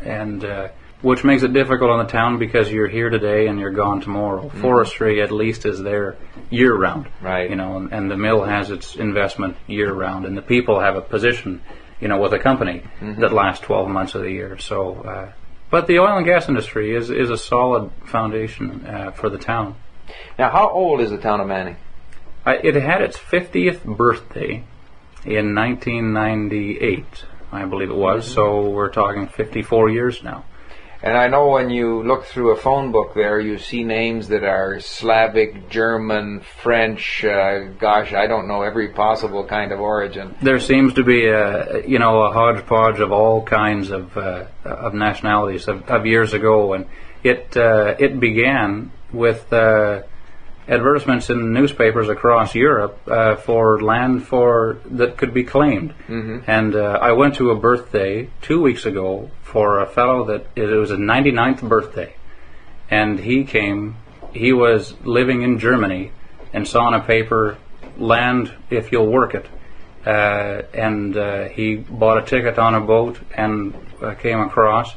and 0.03 0.45
uh, 0.45 0.69
which 1.03 1.25
makes 1.25 1.43
it 1.43 1.53
difficult 1.53 1.91
on 1.91 1.99
the 2.05 2.11
town 2.11 2.39
because 2.39 2.71
you're 2.71 2.89
here 2.89 3.11
today 3.11 3.47
and 3.49 3.59
you're 3.61 3.71
gone 3.71 4.01
tomorrow. 4.01 4.49
Forestry, 4.49 5.23
at 5.23 5.31
least, 5.31 5.67
is 5.67 5.83
there 5.83 6.17
year 6.51 6.75
round, 6.75 7.09
Right. 7.21 7.49
You 7.51 7.57
know, 7.57 7.77
and, 7.77 7.93
and 7.93 8.11
the 8.11 8.17
mill 8.17 8.45
has 8.45 8.71
its 8.71 8.97
investment 8.97 9.57
year 9.67 9.93
round, 9.93 10.25
and 10.27 10.37
the 10.37 10.43
people 10.43 10.81
have 10.81 10.97
a 10.97 11.01
position, 11.03 11.61
you 12.01 12.09
know, 12.09 12.19
with 12.19 12.33
a 12.33 12.39
company 12.39 12.83
that 13.21 13.33
lasts 13.33 13.65
12 13.65 13.89
months 13.89 14.15
of 14.15 14.23
the 14.23 14.31
year. 14.31 14.59
So, 14.59 14.95
uh, 14.95 15.33
but 15.71 15.87
the 15.87 15.99
oil 15.99 16.17
and 16.17 16.27
gas 16.27 16.49
industry 16.49 16.95
is 16.95 17.11
is 17.11 17.31
a 17.31 17.39
solid 17.39 17.91
foundation 18.05 18.87
uh, 18.87 19.11
for 19.11 19.29
the 19.29 19.39
town. 19.39 19.77
now, 20.39 20.51
how 20.51 20.69
old 20.69 21.01
is 21.01 21.11
the 21.11 21.19
town 21.19 21.41
of 21.41 21.49
Manning? 21.49 21.77
I, 22.45 22.55
it 22.57 22.77
had 22.77 23.03
its 23.03 23.19
50th 23.19 23.85
birthday 23.85 24.63
in 25.25 25.55
1998, 25.55 27.05
I 27.51 27.65
believe 27.65 27.91
it 27.91 27.97
was. 27.97 28.31
So 28.31 28.71
we're 28.71 28.91
talking 28.91 29.27
54 29.27 29.91
years 29.91 30.23
now. 30.23 30.45
And 31.07 31.17
I 31.17 31.29
know 31.29 31.47
when 31.51 31.71
you 31.71 32.03
look 32.03 32.25
through 32.25 32.51
a 32.51 32.57
phone 32.57 32.91
book 32.91 33.15
there, 33.15 33.39
you 33.39 33.59
see 33.59 33.85
names 33.85 34.27
that 34.27 34.43
are 34.43 34.81
Slavic, 34.81 35.71
German, 35.71 36.41
French, 36.41 37.25
uh, 37.25 37.69
gosh, 37.79 38.13
I 38.13 38.27
don't 38.27 38.49
know, 38.49 38.63
every 38.63 38.89
possible 38.89 39.47
kind 39.47 39.71
of 39.71 39.79
origin. 39.79 40.35
There 40.43 40.59
seems 40.59 40.95
to 40.95 41.05
be 41.05 41.29
a 41.29 41.87
you 41.87 42.01
know 42.01 42.23
a 42.23 42.33
hodgepodge 42.33 42.99
of 42.99 43.13
all 43.13 43.45
kinds 43.45 43.93
of 43.93 44.17
uh, 44.17 44.47
of 44.65 44.95
nationalities 44.95 45.69
of, 45.69 45.89
of 45.89 46.07
years 46.07 46.35
ago, 46.35 46.73
and 46.73 46.87
it 47.23 47.57
uh, 47.57 47.95
it 48.01 48.19
began 48.19 48.91
with 49.13 49.53
uh, 49.53 50.03
advertisements 50.69 51.31
in 51.31 51.53
newspapers 51.53 52.09
across 52.09 52.55
Europe 52.55 52.99
uh, 53.09 53.37
for 53.37 53.81
land 53.81 54.27
for 54.27 54.79
that 54.87 55.17
could 55.17 55.33
be 55.33 55.45
claimed. 55.45 55.91
Mm-hmm. 56.09 56.51
And 56.51 56.75
uh, 56.75 56.99
I 57.01 57.13
went 57.13 57.37
to 57.37 57.51
a 57.51 57.57
birthday 57.57 58.31
two 58.43 58.61
weeks 58.61 58.85
ago 58.85 59.31
for 59.43 59.81
a 59.81 59.87
fellow 59.87 60.25
that 60.25 60.47
it 60.57 60.67
was 60.67 60.91
his 60.91 60.99
99th 60.99 61.69
birthday, 61.69 62.15
and 62.91 63.21
he 63.21 63.45
came. 63.45 63.97
He 64.33 64.53
was 64.53 64.95
living 65.05 65.43
in 65.43 65.59
Germany 65.59 66.13
and 66.53 66.67
saw 66.67 66.89
in 66.89 66.95
a 66.95 67.01
paper 67.01 67.59
land 67.97 68.53
if 68.71 68.93
you'll 68.93 69.11
work 69.11 69.35
it. 69.35 69.47
Uh, 70.05 70.63
and 70.73 71.17
uh, 71.17 71.49
he 71.49 71.77
bought 71.77 72.19
a 72.19 72.23
ticket 72.25 72.59
on 72.59 72.75
a 72.75 72.81
boat 72.81 73.19
and 73.35 73.75
uh, 74.01 74.15
came 74.15 74.39
across 74.41 74.95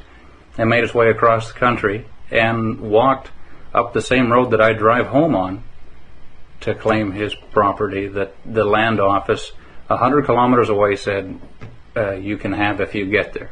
and 0.57 0.69
made 0.69 0.83
his 0.83 0.93
way 0.93 1.09
across 1.09 1.51
the 1.51 1.57
country 1.57 2.05
and 2.29 2.79
walked 2.79 3.31
up 3.73 3.93
the 3.93 4.01
same 4.01 4.31
road 4.31 4.51
that 4.51 4.61
I 4.61 4.73
drive 4.73 5.07
home 5.07 5.35
on 5.35 5.63
to 6.61 6.75
claim 6.75 7.11
his 7.11 7.33
property 7.35 8.07
that 8.07 8.35
the 8.45 8.65
land 8.65 8.99
office 8.99 9.51
a 9.89 9.97
hundred 9.97 10.25
kilometers 10.25 10.69
away 10.69 10.95
said 10.95 11.39
uh, 11.95 12.13
you 12.13 12.37
can 12.37 12.53
have 12.53 12.81
if 12.81 12.93
you 12.95 13.05
get 13.05 13.33
there. 13.33 13.51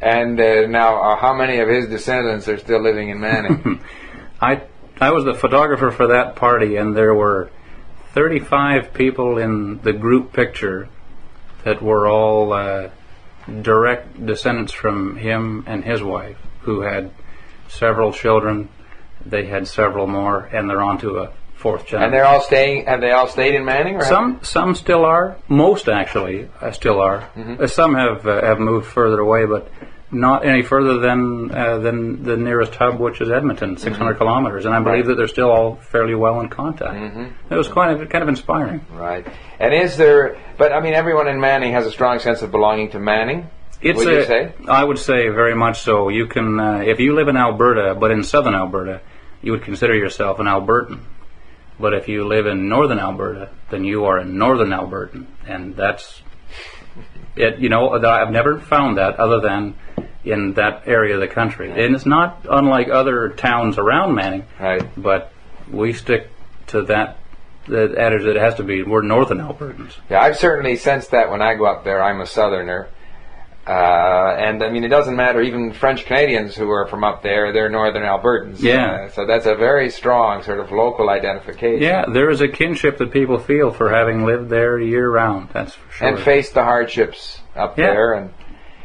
And 0.00 0.40
uh, 0.40 0.66
now, 0.66 1.02
uh, 1.02 1.16
how 1.16 1.34
many 1.34 1.58
of 1.58 1.68
his 1.68 1.88
descendants 1.88 2.48
are 2.48 2.58
still 2.58 2.82
living 2.82 3.08
in 3.08 3.20
Manning? 3.20 3.80
I 4.40 4.62
I 5.00 5.10
was 5.10 5.24
the 5.24 5.34
photographer 5.34 5.90
for 5.90 6.08
that 6.08 6.36
party, 6.36 6.76
and 6.76 6.96
there 6.96 7.14
were 7.14 7.50
35 8.14 8.94
people 8.94 9.36
in 9.36 9.80
the 9.82 9.92
group 9.92 10.32
picture 10.32 10.88
that 11.64 11.82
were 11.82 12.08
all 12.08 12.52
uh, 12.52 12.88
direct 13.60 14.24
descendants 14.24 14.72
from 14.72 15.16
him 15.16 15.64
and 15.66 15.84
his 15.84 16.02
wife, 16.02 16.38
who 16.60 16.80
had 16.80 17.10
several 17.68 18.12
children. 18.12 18.68
They 19.30 19.46
had 19.46 19.66
several 19.68 20.06
more, 20.06 20.44
and 20.52 20.68
they're 20.68 20.82
on 20.82 20.98
to 20.98 21.18
a 21.18 21.32
fourth 21.54 21.86
generation. 21.86 22.04
and 22.04 22.12
they're 22.12 22.26
all 22.26 22.40
staying. 22.40 22.86
Have 22.86 23.00
they 23.00 23.10
all 23.10 23.26
stayed 23.28 23.54
in 23.54 23.64
Manning? 23.64 24.00
Some 24.02 24.40
some 24.42 24.74
still 24.74 25.04
are. 25.04 25.36
Most 25.48 25.88
actually 25.88 26.48
uh, 26.60 26.70
still 26.70 27.00
are. 27.00 27.28
Uh, 27.36 27.66
some 27.66 27.94
have 27.94 28.26
uh, 28.26 28.42
have 28.44 28.58
moved 28.58 28.86
further 28.86 29.20
away, 29.20 29.46
but 29.46 29.68
not 30.12 30.46
any 30.46 30.62
further 30.62 30.98
than 30.98 31.50
uh, 31.52 31.78
than 31.78 32.22
the 32.22 32.36
nearest 32.36 32.74
hub, 32.76 33.00
which 33.00 33.20
is 33.20 33.28
Edmonton, 33.30 33.76
600 33.76 34.14
kilometers. 34.14 34.64
And 34.64 34.74
I 34.74 34.80
believe 34.80 34.98
Right. 35.00 35.06
that 35.08 35.14
they're 35.16 35.28
still 35.28 35.50
all 35.50 35.76
fairly 35.76 36.14
well 36.14 36.40
in 36.40 36.48
contact. 36.48 37.32
It 37.50 37.54
was 37.56 37.68
quite 37.68 37.88
kind 38.10 38.22
of 38.22 38.28
inspiring. 38.28 38.84
Right. 38.92 39.26
And 39.58 39.74
is 39.74 39.96
there? 39.96 40.36
But 40.58 40.72
I 40.72 40.80
mean, 40.80 40.94
everyone 40.94 41.26
in 41.26 41.40
Manning 41.40 41.72
has 41.72 41.86
a 41.86 41.90
strong 41.90 42.18
sense 42.20 42.42
of 42.42 42.50
belonging 42.52 42.90
to 42.90 42.98
Manning. 43.00 43.50
It's 43.82 43.98
Would 43.98 44.08
a, 44.08 44.16
you 44.20 44.24
say? 44.24 44.52
I 44.68 44.82
would 44.84 44.98
say 44.98 45.28
very 45.28 45.54
much 45.54 45.80
so. 45.80 46.08
You 46.08 46.26
can, 46.26 46.58
uh, 46.58 46.78
if 46.86 46.98
you 46.98 47.14
live 47.14 47.28
in 47.28 47.36
Alberta, 47.36 47.94
but 47.94 48.10
in 48.10 48.22
southern 48.24 48.54
Alberta, 48.54 49.02
you 49.42 49.52
would 49.52 49.62
consider 49.62 49.94
yourself 49.94 50.38
an 50.38 50.46
Albertan. 50.46 51.00
But 51.78 51.92
if 51.92 52.08
you 52.08 52.26
live 52.26 52.46
in 52.46 52.68
northern 52.68 52.98
Alberta, 52.98 53.50
then 53.70 53.84
you 53.84 54.06
are 54.06 54.18
a 54.18 54.24
northern 54.24 54.70
Albertan, 54.70 55.26
and 55.46 55.76
that's 55.76 56.22
it. 57.36 57.58
You 57.58 57.68
know, 57.68 57.90
I've 58.02 58.30
never 58.30 58.58
found 58.58 58.96
that 58.96 59.16
other 59.20 59.40
than 59.40 59.74
in 60.24 60.54
that 60.54 60.84
area 60.86 61.14
of 61.14 61.20
the 61.20 61.28
country. 61.28 61.70
And 61.70 61.94
it's 61.94 62.06
not 62.06 62.46
unlike 62.50 62.88
other 62.88 63.28
towns 63.28 63.78
around 63.78 64.14
Manning, 64.14 64.44
Right. 64.58 64.82
but 64.96 65.32
we 65.70 65.92
stick 65.92 66.30
to 66.68 66.82
that. 66.82 67.18
The 67.68 67.94
adage 67.98 68.22
that 68.22 68.36
it 68.36 68.40
has 68.40 68.54
to 68.56 68.62
be 68.62 68.84
we're 68.84 69.02
northern 69.02 69.38
Albertans. 69.38 69.96
Yeah, 70.08 70.20
I've 70.20 70.36
certainly 70.36 70.76
sensed 70.76 71.10
that 71.10 71.30
when 71.32 71.42
I 71.42 71.56
go 71.56 71.66
up 71.66 71.82
there. 71.82 72.00
I'm 72.00 72.20
a 72.20 72.26
southerner. 72.26 72.86
Uh, 73.66 74.36
and 74.38 74.62
I 74.62 74.70
mean, 74.70 74.84
it 74.84 74.88
doesn't 74.88 75.16
matter. 75.16 75.42
Even 75.42 75.72
French 75.72 76.04
Canadians 76.06 76.54
who 76.54 76.70
are 76.70 76.86
from 76.86 77.02
up 77.02 77.22
there, 77.22 77.52
they're 77.52 77.68
northern 77.68 78.04
Albertans. 78.04 78.60
Yeah. 78.60 79.06
Uh, 79.06 79.08
so 79.10 79.26
that's 79.26 79.46
a 79.46 79.56
very 79.56 79.90
strong 79.90 80.42
sort 80.44 80.60
of 80.60 80.70
local 80.70 81.10
identification. 81.10 81.82
Yeah, 81.82 82.04
there 82.12 82.30
is 82.30 82.40
a 82.40 82.48
kinship 82.48 82.98
that 82.98 83.10
people 83.10 83.38
feel 83.40 83.72
for 83.72 83.90
having 83.90 84.24
lived 84.24 84.50
there 84.50 84.78
year 84.78 85.10
round. 85.10 85.48
That's 85.52 85.74
for 85.74 85.90
sure. 85.92 86.08
And 86.08 86.18
faced 86.20 86.54
the 86.54 86.62
hardships 86.62 87.40
up 87.56 87.76
Yeah. 87.76 87.86
there, 87.86 88.12
and 88.14 88.30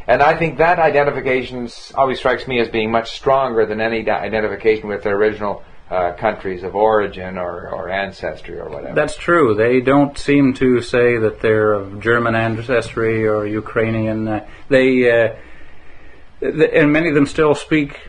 and 0.07 0.23
I 0.23 0.35
think 0.35 0.57
that 0.57 0.79
identification 0.79 1.69
always 1.93 2.17
strikes 2.17 2.47
me 2.47 2.59
as 2.59 2.67
being 2.67 2.89
much 2.91 3.11
stronger 3.11 3.67
than 3.67 3.79
any 3.81 4.09
identification 4.09 4.88
with 4.89 5.03
their 5.03 5.15
original 5.15 5.63
uh, 5.91 6.13
countries 6.13 6.63
of 6.63 6.74
origin 6.74 7.38
or, 7.38 7.69
or 7.69 7.89
ancestry 7.89 8.57
or 8.57 8.69
whatever. 8.69 8.95
That's 8.95 9.17
true. 9.17 9.53
They 9.55 9.81
don't 9.81 10.17
seem 10.17 10.53
to 10.55 10.81
say 10.81 11.17
that 11.17 11.41
they're 11.41 11.74
of 11.74 12.00
German 12.01 12.33
ancestry 12.33 13.27
or 13.27 13.45
Ukrainian. 13.45 14.27
Uh, 14.27 14.48
they, 14.69 15.12
uh, 15.12 15.36
th- 16.39 16.71
and 16.74 16.93
many 16.93 17.10
of 17.10 17.15
them 17.15 17.25
still 17.25 17.55
speak. 17.55 18.00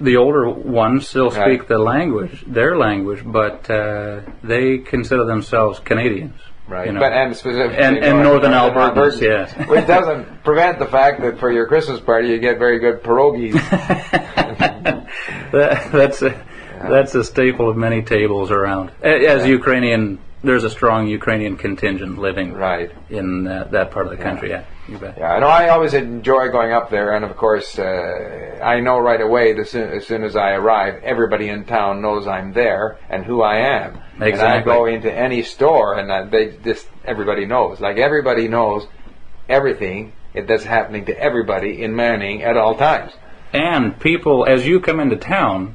The 0.00 0.16
older 0.16 0.48
ones 0.50 1.08
still 1.08 1.30
speak 1.30 1.60
Right. 1.60 1.68
the 1.68 1.78
language, 1.78 2.44
their 2.46 2.76
language, 2.76 3.22
but 3.24 3.70
uh, 3.70 4.20
they 4.42 4.78
consider 4.78 5.24
themselves 5.24 5.78
Canadians. 5.78 6.38
Right, 6.68 6.86
you 6.86 6.92
know. 6.92 7.00
but 7.00 7.12
and 7.12 7.34
specifically 7.36 7.76
And- 7.78 7.98
and 7.98 8.22
Northern 8.22 8.52
Albertans, 8.52 9.20
yes. 9.20 9.52
which 9.68 9.86
doesn't 9.86 10.42
prevent 10.44 10.78
the 10.78 10.86
fact 10.86 11.20
that 11.22 11.38
for 11.38 11.50
your 11.50 11.66
Christmas 11.66 12.00
party 12.00 12.28
you 12.28 12.38
get 12.38 12.58
very 12.58 12.78
good 12.78 13.02
pierogies. 13.02 13.54
That, 15.52 15.92
that's 15.92 16.22
a 16.22 16.30
that's 16.88 17.14
a 17.14 17.24
staple 17.24 17.68
of 17.68 17.76
many 17.76 18.02
tables 18.02 18.50
around. 18.50 18.90
As 19.02 19.42
Yeah. 19.42 19.44
Ukrainian, 19.46 20.18
there's 20.42 20.64
a 20.64 20.70
strong 20.70 21.06
Ukrainian 21.06 21.56
contingent 21.56 22.18
living 22.18 22.52
right. 22.52 22.90
in 23.10 23.46
uh, 23.46 23.68
that 23.70 23.90
part 23.90 24.06
of 24.06 24.10
the 24.16 24.22
country. 24.22 24.50
Yeah, 24.50 24.64
you 24.88 24.98
bet. 24.98 25.16
Yeah, 25.18 25.32
I 25.32 25.38
know. 25.40 25.46
I 25.46 25.68
always 25.68 25.94
enjoy 25.94 26.48
going 26.48 26.72
up 26.72 26.90
there, 26.90 27.14
and 27.14 27.24
of 27.24 27.36
course, 27.36 27.78
uh, 27.78 28.58
I 28.62 28.80
know 28.80 28.98
right 28.98 29.20
away 29.20 29.52
the 29.52 29.64
soon, 29.64 29.90
as 29.90 30.06
soon 30.06 30.24
as 30.24 30.34
I 30.36 30.52
arrive, 30.52 31.02
everybody 31.04 31.48
in 31.48 31.64
town 31.64 32.02
knows 32.02 32.26
I'm 32.26 32.52
there 32.52 32.98
and 33.08 33.24
who 33.24 33.42
I 33.42 33.56
am. 33.58 34.00
Exactly. 34.20 34.30
And 34.30 34.42
I 34.42 34.62
go 34.62 34.86
into 34.86 35.12
any 35.12 35.42
store, 35.42 35.98
and 35.98 36.10
uh, 36.10 36.24
they 36.30 36.56
just 36.64 36.88
everybody 37.04 37.46
knows. 37.46 37.80
Like 37.80 37.98
everybody 37.98 38.48
knows 38.48 38.86
everything 39.48 40.12
that's 40.34 40.64
happening 40.64 41.04
to 41.06 41.18
everybody 41.18 41.82
in 41.82 41.94
Manning 41.94 42.42
at 42.42 42.56
all 42.56 42.74
times. 42.74 43.12
And 43.52 43.98
people, 44.00 44.46
as 44.46 44.66
you 44.66 44.80
come 44.80 44.98
into 44.98 45.16
town, 45.16 45.74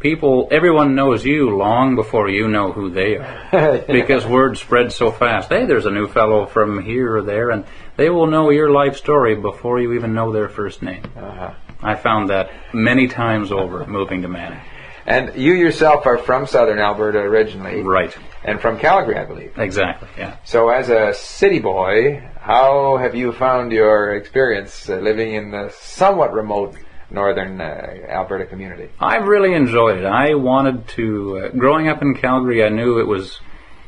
people, 0.00 0.48
everyone 0.50 0.94
knows 0.94 1.24
you 1.24 1.56
long 1.56 1.96
before 1.96 2.28
you 2.28 2.48
know 2.48 2.72
who 2.72 2.90
they 2.90 3.16
are. 3.16 3.78
because 3.86 4.26
word 4.26 4.56
spreads 4.58 4.94
so 4.94 5.10
fast. 5.10 5.48
Hey, 5.48 5.66
there's 5.66 5.86
a 5.86 5.90
new 5.90 6.06
fellow 6.06 6.46
from 6.46 6.82
here 6.82 7.16
or 7.16 7.22
there, 7.22 7.50
and 7.50 7.64
they 7.96 8.10
will 8.10 8.26
know 8.26 8.50
your 8.50 8.70
life 8.70 8.96
story 8.96 9.34
before 9.34 9.80
you 9.80 9.92
even 9.94 10.14
know 10.14 10.32
their 10.32 10.48
first 10.48 10.82
name. 10.82 11.04
Uh-huh. 11.16 11.54
I 11.82 11.94
found 11.94 12.30
that 12.30 12.50
many 12.72 13.08
times 13.08 13.52
over 13.52 13.86
moving 13.86 14.22
to 14.22 14.28
Manning. 14.28 14.60
And 15.06 15.34
you 15.36 15.54
yourself 15.54 16.04
are 16.04 16.18
from 16.18 16.46
Southern 16.46 16.78
Alberta 16.78 17.18
originally, 17.18 17.80
Right. 17.82 18.14
and 18.44 18.60
from 18.60 18.78
Calgary, 18.78 19.16
I 19.16 19.24
believe. 19.24 19.56
Exactly. 19.56 20.06
Yeah. 20.18 20.36
So, 20.44 20.68
as 20.68 20.90
a 20.90 21.14
city 21.14 21.60
boy, 21.60 22.22
how 22.40 22.98
have 22.98 23.14
you 23.14 23.32
found 23.32 23.72
your 23.72 24.14
experience 24.16 24.86
uh, 24.90 24.96
living 24.96 25.32
in 25.32 25.50
the 25.50 25.70
somewhat 25.80 26.34
remote 26.34 26.76
northern 27.10 27.60
uh, 27.60 27.96
Alberta 28.08 28.46
community? 28.46 28.90
I've 29.00 29.26
really 29.26 29.54
enjoyed 29.54 29.98
it. 29.98 30.04
I 30.04 30.34
wanted 30.34 30.88
to. 30.88 31.38
Uh, 31.38 31.48
growing 31.48 31.88
up 31.88 32.02
in 32.02 32.14
Calgary, 32.14 32.64
I 32.64 32.68
knew 32.68 32.98
it 32.98 33.06
was 33.06 33.40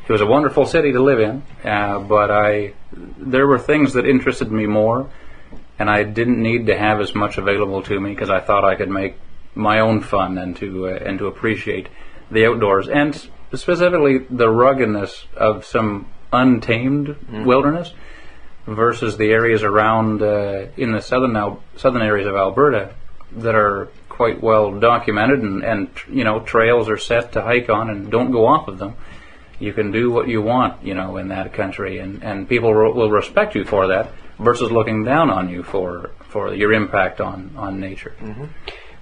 it 0.09 0.13
was 0.13 0.21
a 0.21 0.27
wonderful 0.27 0.67
city 0.67 0.93
to 0.93 1.03
live 1.03 1.21
in, 1.21 1.43
uh, 1.65 2.01
but 2.01 2.31
I 2.31 2.75
there 2.93 3.47
were 3.47 3.59
things 3.59 3.93
that 3.93 4.07
interested 4.07 4.51
me 4.51 4.67
more, 4.67 5.11
and 5.79 5.91
I 5.91 6.03
didn't 6.03 6.43
need 6.43 6.67
to 6.67 6.77
have 6.77 7.01
as 7.01 7.15
much 7.15 7.39
available 7.39 7.83
to 7.83 8.01
me 8.01 8.11
because 8.11 8.31
I 8.31 8.41
thought 8.41 8.65
I 8.65 8.75
could 8.75 8.91
make 8.91 9.17
my 9.55 9.81
own 9.81 10.01
fun 10.01 10.39
and 10.39 10.57
to 10.57 10.89
uh, 10.89 10.99
and 11.05 11.19
to 11.19 11.27
appreciate 11.27 11.89
the 12.31 12.47
outdoors 12.47 12.89
and 12.89 13.29
specifically 13.53 14.19
the 14.31 14.49
ruggedness 14.49 15.27
of 15.37 15.65
some 15.65 16.07
untamed 16.33 17.17
wilderness 17.45 17.93
versus 18.67 19.17
the 19.17 19.33
areas 19.33 19.65
around 19.65 20.23
uh, 20.23 20.67
in 20.77 20.93
the 20.93 21.01
southern 21.01 21.37
Al- 21.37 21.63
southern 21.77 22.03
areas 22.03 22.29
of 22.29 22.37
Alberta 22.37 22.95
that 23.33 23.55
are 23.55 23.89
quite 24.09 24.43
well 24.43 24.79
documented 24.79 25.41
and, 25.41 25.63
and 25.65 25.89
you 26.09 26.25
know 26.25 26.41
trails 26.41 26.89
are 26.89 26.99
set 26.99 27.33
to 27.33 27.43
hike 27.43 27.69
on 27.71 27.89
and 27.91 28.11
don't 28.11 28.31
go 28.31 28.47
off 28.47 28.69
of 28.69 28.79
them. 28.79 28.95
You 29.59 29.73
can 29.75 29.93
do 29.93 30.11
what 30.11 30.27
you 30.29 30.41
want, 30.41 30.83
you 30.83 30.95
know, 30.95 31.19
in 31.19 31.29
that 31.29 31.53
country, 31.53 31.99
and, 31.99 32.23
and 32.25 32.49
people 32.49 32.73
ro- 32.75 32.95
will 32.95 33.11
respect 33.11 33.55
you 33.55 33.65
for 33.65 33.89
that 33.89 34.11
versus 34.39 34.71
looking 34.73 35.05
down 35.05 35.29
on 35.31 35.51
you 35.51 35.63
for 35.63 36.11
for 36.29 36.55
your 36.55 36.73
impact 36.73 37.21
on 37.21 37.51
on 37.57 37.79
nature. 37.81 38.15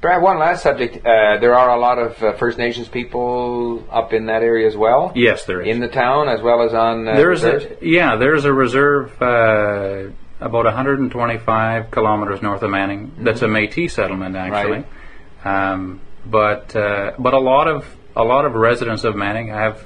Brad, 0.00 0.22
one 0.22 0.38
last 0.38 0.62
subject. 0.62 1.04
Uh, 1.04 1.38
there 1.40 1.54
are 1.56 1.70
a 1.76 1.80
lot 1.80 1.98
of 1.98 2.22
uh, 2.22 2.32
First 2.34 2.56
Nations 2.58 2.88
people 2.88 3.84
up 3.90 4.12
in 4.12 4.26
that 4.26 4.42
area 4.42 4.66
as 4.68 4.76
well, 4.76 5.10
Yes, 5.16 5.44
there 5.44 5.60
is. 5.60 5.68
in 5.68 5.80
the 5.80 5.88
town 5.88 6.28
as 6.28 6.40
well 6.40 6.62
as 6.62 6.72
on. 6.72 7.06
Uh, 7.08 7.16
There's 7.16 7.42
reserves? 7.42 7.64
a, 7.82 7.86
yeah, 7.86 8.14
there's 8.16 8.44
a 8.44 8.52
reserve 8.52 9.20
uh, 9.20 10.10
about 10.40 10.64
125 10.64 11.90
kilometers 11.90 12.42
north 12.42 12.62
of 12.62 12.70
Manning. 12.70 13.12
That's 13.18 13.42
a 13.42 13.46
Métis 13.46 13.90
settlement, 13.92 14.36
actually. 14.36 14.84
Um, 15.44 16.00
but 16.26 16.74
uh, 16.76 17.12
but 17.18 17.34
a 17.34 17.38
lot 17.38 17.68
of 17.68 17.86
a 18.16 18.24
lot 18.24 18.44
of 18.44 18.54
residents 18.54 19.04
of 19.04 19.16
Manning 19.16 19.48
have 19.48 19.84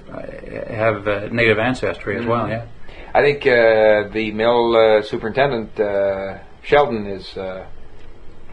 have 0.68 1.06
uh, 1.06 1.28
native 1.30 1.58
ancestry 1.58 2.18
as 2.18 2.26
well. 2.26 2.48
Yeah. 2.48 2.66
I 3.14 3.20
think 3.20 3.46
uh, 3.46 4.08
the 4.08 4.32
mill 4.32 4.74
uh, 4.74 5.02
superintendent 5.02 5.78
uh, 5.78 6.38
Sheldon 6.62 7.06
is 7.06 7.36
uh, 7.36 7.66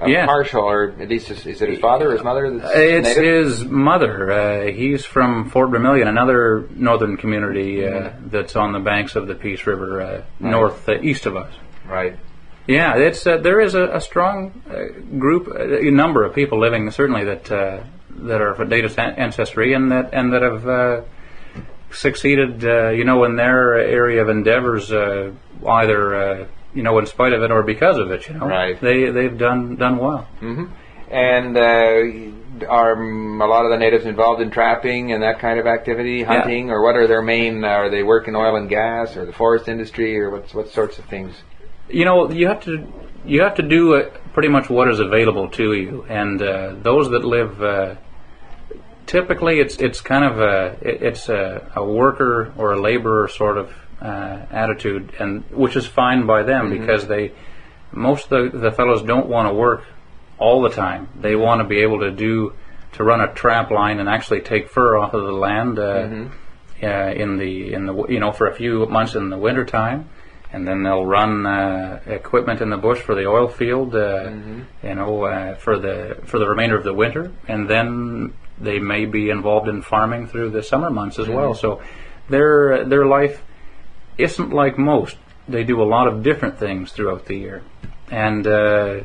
a 0.01 0.09
Yeah. 0.09 0.25
partial, 0.25 0.63
or 0.63 0.93
at 0.99 1.07
least 1.09 1.31
is, 1.31 1.45
is 1.45 1.61
it 1.61 1.69
his 1.69 1.79
father 1.79 2.09
or 2.09 2.13
his 2.13 2.23
mother? 2.23 2.45
It's 2.45 3.15
native? 3.15 3.23
his 3.23 3.65
mother. 3.65 4.31
Uh, 4.31 4.65
he's 4.71 5.05
from 5.05 5.49
Fort 5.49 5.69
Vermilion, 5.69 6.07
another 6.09 6.67
northern 6.71 7.15
community 7.17 7.85
uh, 7.85 8.11
that's 8.25 8.55
on 8.57 8.73
the 8.73 8.79
banks 8.79 9.15
of 9.15 9.27
the 9.27 9.35
Peace 9.35 9.65
River, 9.65 10.01
uh, 10.01 10.21
north 10.39 10.87
uh, 10.89 10.99
east 11.01 11.25
of 11.25 11.37
us. 11.37 11.53
Right. 11.89 12.17
Yeah, 12.67 12.97
it's 12.97 13.25
uh, 13.25 13.37
there 13.37 13.59
is 13.59 13.73
a, 13.73 13.95
a 13.95 14.01
strong 14.01 14.61
uh, 14.69 14.99
group, 15.17 15.47
uh, 15.47 15.79
a 15.79 15.91
number 15.91 16.23
of 16.23 16.35
people 16.35 16.59
living 16.59 16.91
certainly 16.91 17.25
that 17.25 17.51
uh, 17.51 17.83
that 18.09 18.41
are 18.41 18.51
of 18.51 18.69
native 18.69 18.97
ancestry 18.99 19.73
and 19.73 19.91
that 19.91 20.13
and 20.13 20.33
that 20.33 20.41
have 20.43 20.67
uh, 20.67 21.01
succeeded, 21.91 22.63
uh, 22.63 22.89
you 22.89 23.03
know, 23.03 23.23
in 23.23 23.35
their 23.35 23.75
area 23.79 24.21
of 24.21 24.29
endeavors, 24.29 24.91
uh, 24.91 25.31
either 25.67 26.15
uh, 26.15 26.47
you 26.73 26.83
know 26.83 26.97
in 26.99 27.05
spite 27.05 27.33
of 27.33 27.41
it 27.43 27.51
or 27.51 27.63
because 27.63 27.97
of 27.97 28.11
it. 28.11 28.27
You 28.27 28.35
know, 28.35 28.47
Right. 28.47 28.79
They 28.79 29.09
they've 29.09 29.37
done 29.37 29.75
done 29.75 29.97
well. 29.97 30.27
Mm-hmm. 30.41 30.65
And 31.11 31.57
uh, 31.57 32.67
are 32.67 33.01
a 33.01 33.47
lot 33.47 33.65
of 33.65 33.71
the 33.71 33.77
natives 33.77 34.05
involved 34.05 34.41
in 34.41 34.51
trapping 34.51 35.11
and 35.11 35.23
that 35.23 35.39
kind 35.39 35.59
of 35.59 35.65
activity, 35.65 36.21
hunting, 36.21 36.69
or 36.69 36.83
what 36.83 36.95
are 36.95 37.07
their 37.07 37.23
main? 37.23 37.63
Are 37.63 37.89
they 37.89 38.03
work 38.03 38.27
in 38.27 38.35
oil 38.35 38.55
and 38.55 38.69
gas, 38.69 39.17
or 39.17 39.25
the 39.25 39.33
forest 39.33 39.67
industry, 39.67 40.19
or 40.19 40.29
what 40.29 40.53
what 40.53 40.69
sorts 40.69 40.99
of 40.99 41.05
things? 41.05 41.35
You 41.89 42.05
know 42.05 42.29
you 42.31 42.47
have 42.47 42.61
to 42.65 42.87
you 43.25 43.41
have 43.41 43.55
to 43.55 43.63
do 43.63 43.95
uh, 43.95 44.09
pretty 44.33 44.49
much 44.49 44.69
what 44.69 44.89
is 44.89 44.99
available 44.99 45.49
to 45.49 45.73
you. 45.73 46.05
And 46.09 46.41
uh, 46.41 46.75
those 46.81 47.09
that 47.09 47.25
live 47.25 47.61
uh, 47.61 47.95
typically 49.05 49.59
it's 49.59 49.75
it's 49.77 50.01
kind 50.01 50.23
of 50.25 50.39
a 50.39 50.77
it- 50.81 51.01
it's 51.01 51.29
a, 51.29 51.69
a 51.75 51.83
worker 51.83 52.53
or 52.57 52.73
a 52.73 52.79
laborer 52.81 53.27
sort 53.27 53.57
of 53.57 53.73
uh, 54.01 54.39
attitude 54.51 55.11
and 55.19 55.43
which 55.51 55.75
is 55.75 55.85
fine 55.85 56.25
by 56.25 56.43
them 56.43 56.69
because 56.69 57.07
they 57.07 57.31
most 57.91 58.31
of 58.31 58.51
the, 58.51 58.57
the 58.59 58.71
fellows 58.71 59.01
don't 59.01 59.27
want 59.27 59.47
to 59.49 59.53
work 59.53 59.83
all 60.37 60.61
the 60.61 60.69
time. 60.69 61.09
They 61.19 61.35
want 61.35 61.59
to 61.59 61.65
be 61.67 61.79
able 61.79 61.99
to 62.01 62.11
do 62.11 62.53
to 62.93 63.03
run 63.03 63.19
a 63.19 63.33
trap 63.33 63.71
line 63.71 63.99
and 63.99 64.07
actually 64.07 64.41
take 64.41 64.69
fur 64.69 64.97
off 64.97 65.13
of 65.13 65.23
the 65.25 65.31
land 65.31 65.77
uh, 65.79 66.07
uh, 66.81 66.87
in 67.13 67.37
the 67.37 67.73
in 67.73 67.85
the 67.87 68.05
you 68.07 68.19
know 68.19 68.31
for 68.31 68.47
a 68.47 68.55
few 68.55 68.85
months 68.85 69.15
in 69.15 69.29
the 69.29 69.37
winter 69.37 69.65
time 69.65 70.07
and 70.51 70.67
then 70.67 70.83
they'll 70.83 71.05
run 71.05 71.45
uh, 71.45 71.99
equipment 72.07 72.61
in 72.61 72.69
the 72.69 72.77
bush 72.77 72.99
for 72.99 73.13
the 73.15 73.27
oil 73.27 73.47
field, 73.47 73.95
uh, 73.95 74.29
you 74.83 74.95
know, 74.95 75.23
uh, 75.23 75.55
for 75.55 75.77
the 75.77 76.17
for 76.25 76.39
the 76.39 76.47
remainder 76.47 76.75
of 76.77 76.83
the 76.83 76.93
winter, 76.93 77.31
and 77.47 77.69
then 77.69 78.33
they 78.59 78.79
may 78.79 79.05
be 79.05 79.29
involved 79.29 79.67
in 79.67 79.81
farming 79.81 80.27
through 80.27 80.49
the 80.49 80.63
summer 80.63 80.89
months 80.89 81.19
as 81.19 81.27
well. 81.29 81.53
So 81.53 81.81
their 82.29 82.83
their 82.85 83.05
life 83.05 83.43
isn't 84.17 84.51
like 84.51 84.77
most. 84.77 85.17
They 85.47 85.63
do 85.63 85.81
a 85.81 85.85
lot 85.85 86.07
of 86.07 86.23
different 86.23 86.59
things 86.59 86.91
throughout 86.91 87.25
the 87.25 87.35
year, 87.35 87.63
and 88.11 88.45
uh, 88.45 89.01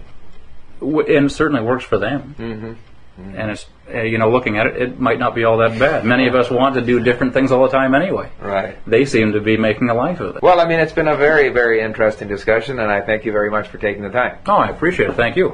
w- 0.81 1.17
and 1.17 1.31
certainly 1.31 1.63
works 1.63 1.85
for 1.85 1.99
them. 1.99 2.35
Mm-hmm. 2.39 3.37
And 3.37 3.51
it's 3.51 3.67
uh, 3.93 4.01
you 4.03 4.19
know 4.19 4.31
looking 4.31 4.57
at 4.59 4.67
it, 4.67 4.81
it 4.81 5.01
might 5.01 5.19
not 5.19 5.35
be 5.35 5.45
all 5.45 5.59
that 5.59 5.79
bad. 5.79 6.05
Many 6.05 6.27
of 6.27 6.35
us 6.35 6.51
want 6.51 6.75
to 6.77 6.81
do 6.81 7.01
different 7.01 7.33
things 7.33 7.53
all 7.53 7.63
the 7.63 7.69
time 7.69 7.95
anyway. 7.95 8.31
Right. 8.41 8.79
They 8.87 9.05
seem 9.05 9.33
to 9.33 9.41
be 9.41 9.57
making 9.57 9.91
a 9.91 9.95
life 9.95 10.21
of 10.21 10.37
it. 10.37 10.43
Well, 10.43 10.61
I 10.61 10.67
mean, 10.67 10.81
it's 10.81 10.93
been 10.93 11.09
a 11.09 11.17
very, 11.17 11.51
very 11.51 11.81
interesting 11.81 12.29
discussion, 12.29 12.79
and 12.79 12.91
I 12.91 13.01
thank 13.01 13.25
you 13.25 13.33
very 13.33 13.51
much 13.51 13.69
for 13.69 13.79
taking 13.79 14.03
the 14.03 14.11
time. 14.11 14.39
Oh, 14.47 14.57
I 14.57 14.69
appreciate 14.69 15.11
it. 15.11 15.17
Thank 15.17 15.37
you. 15.37 15.53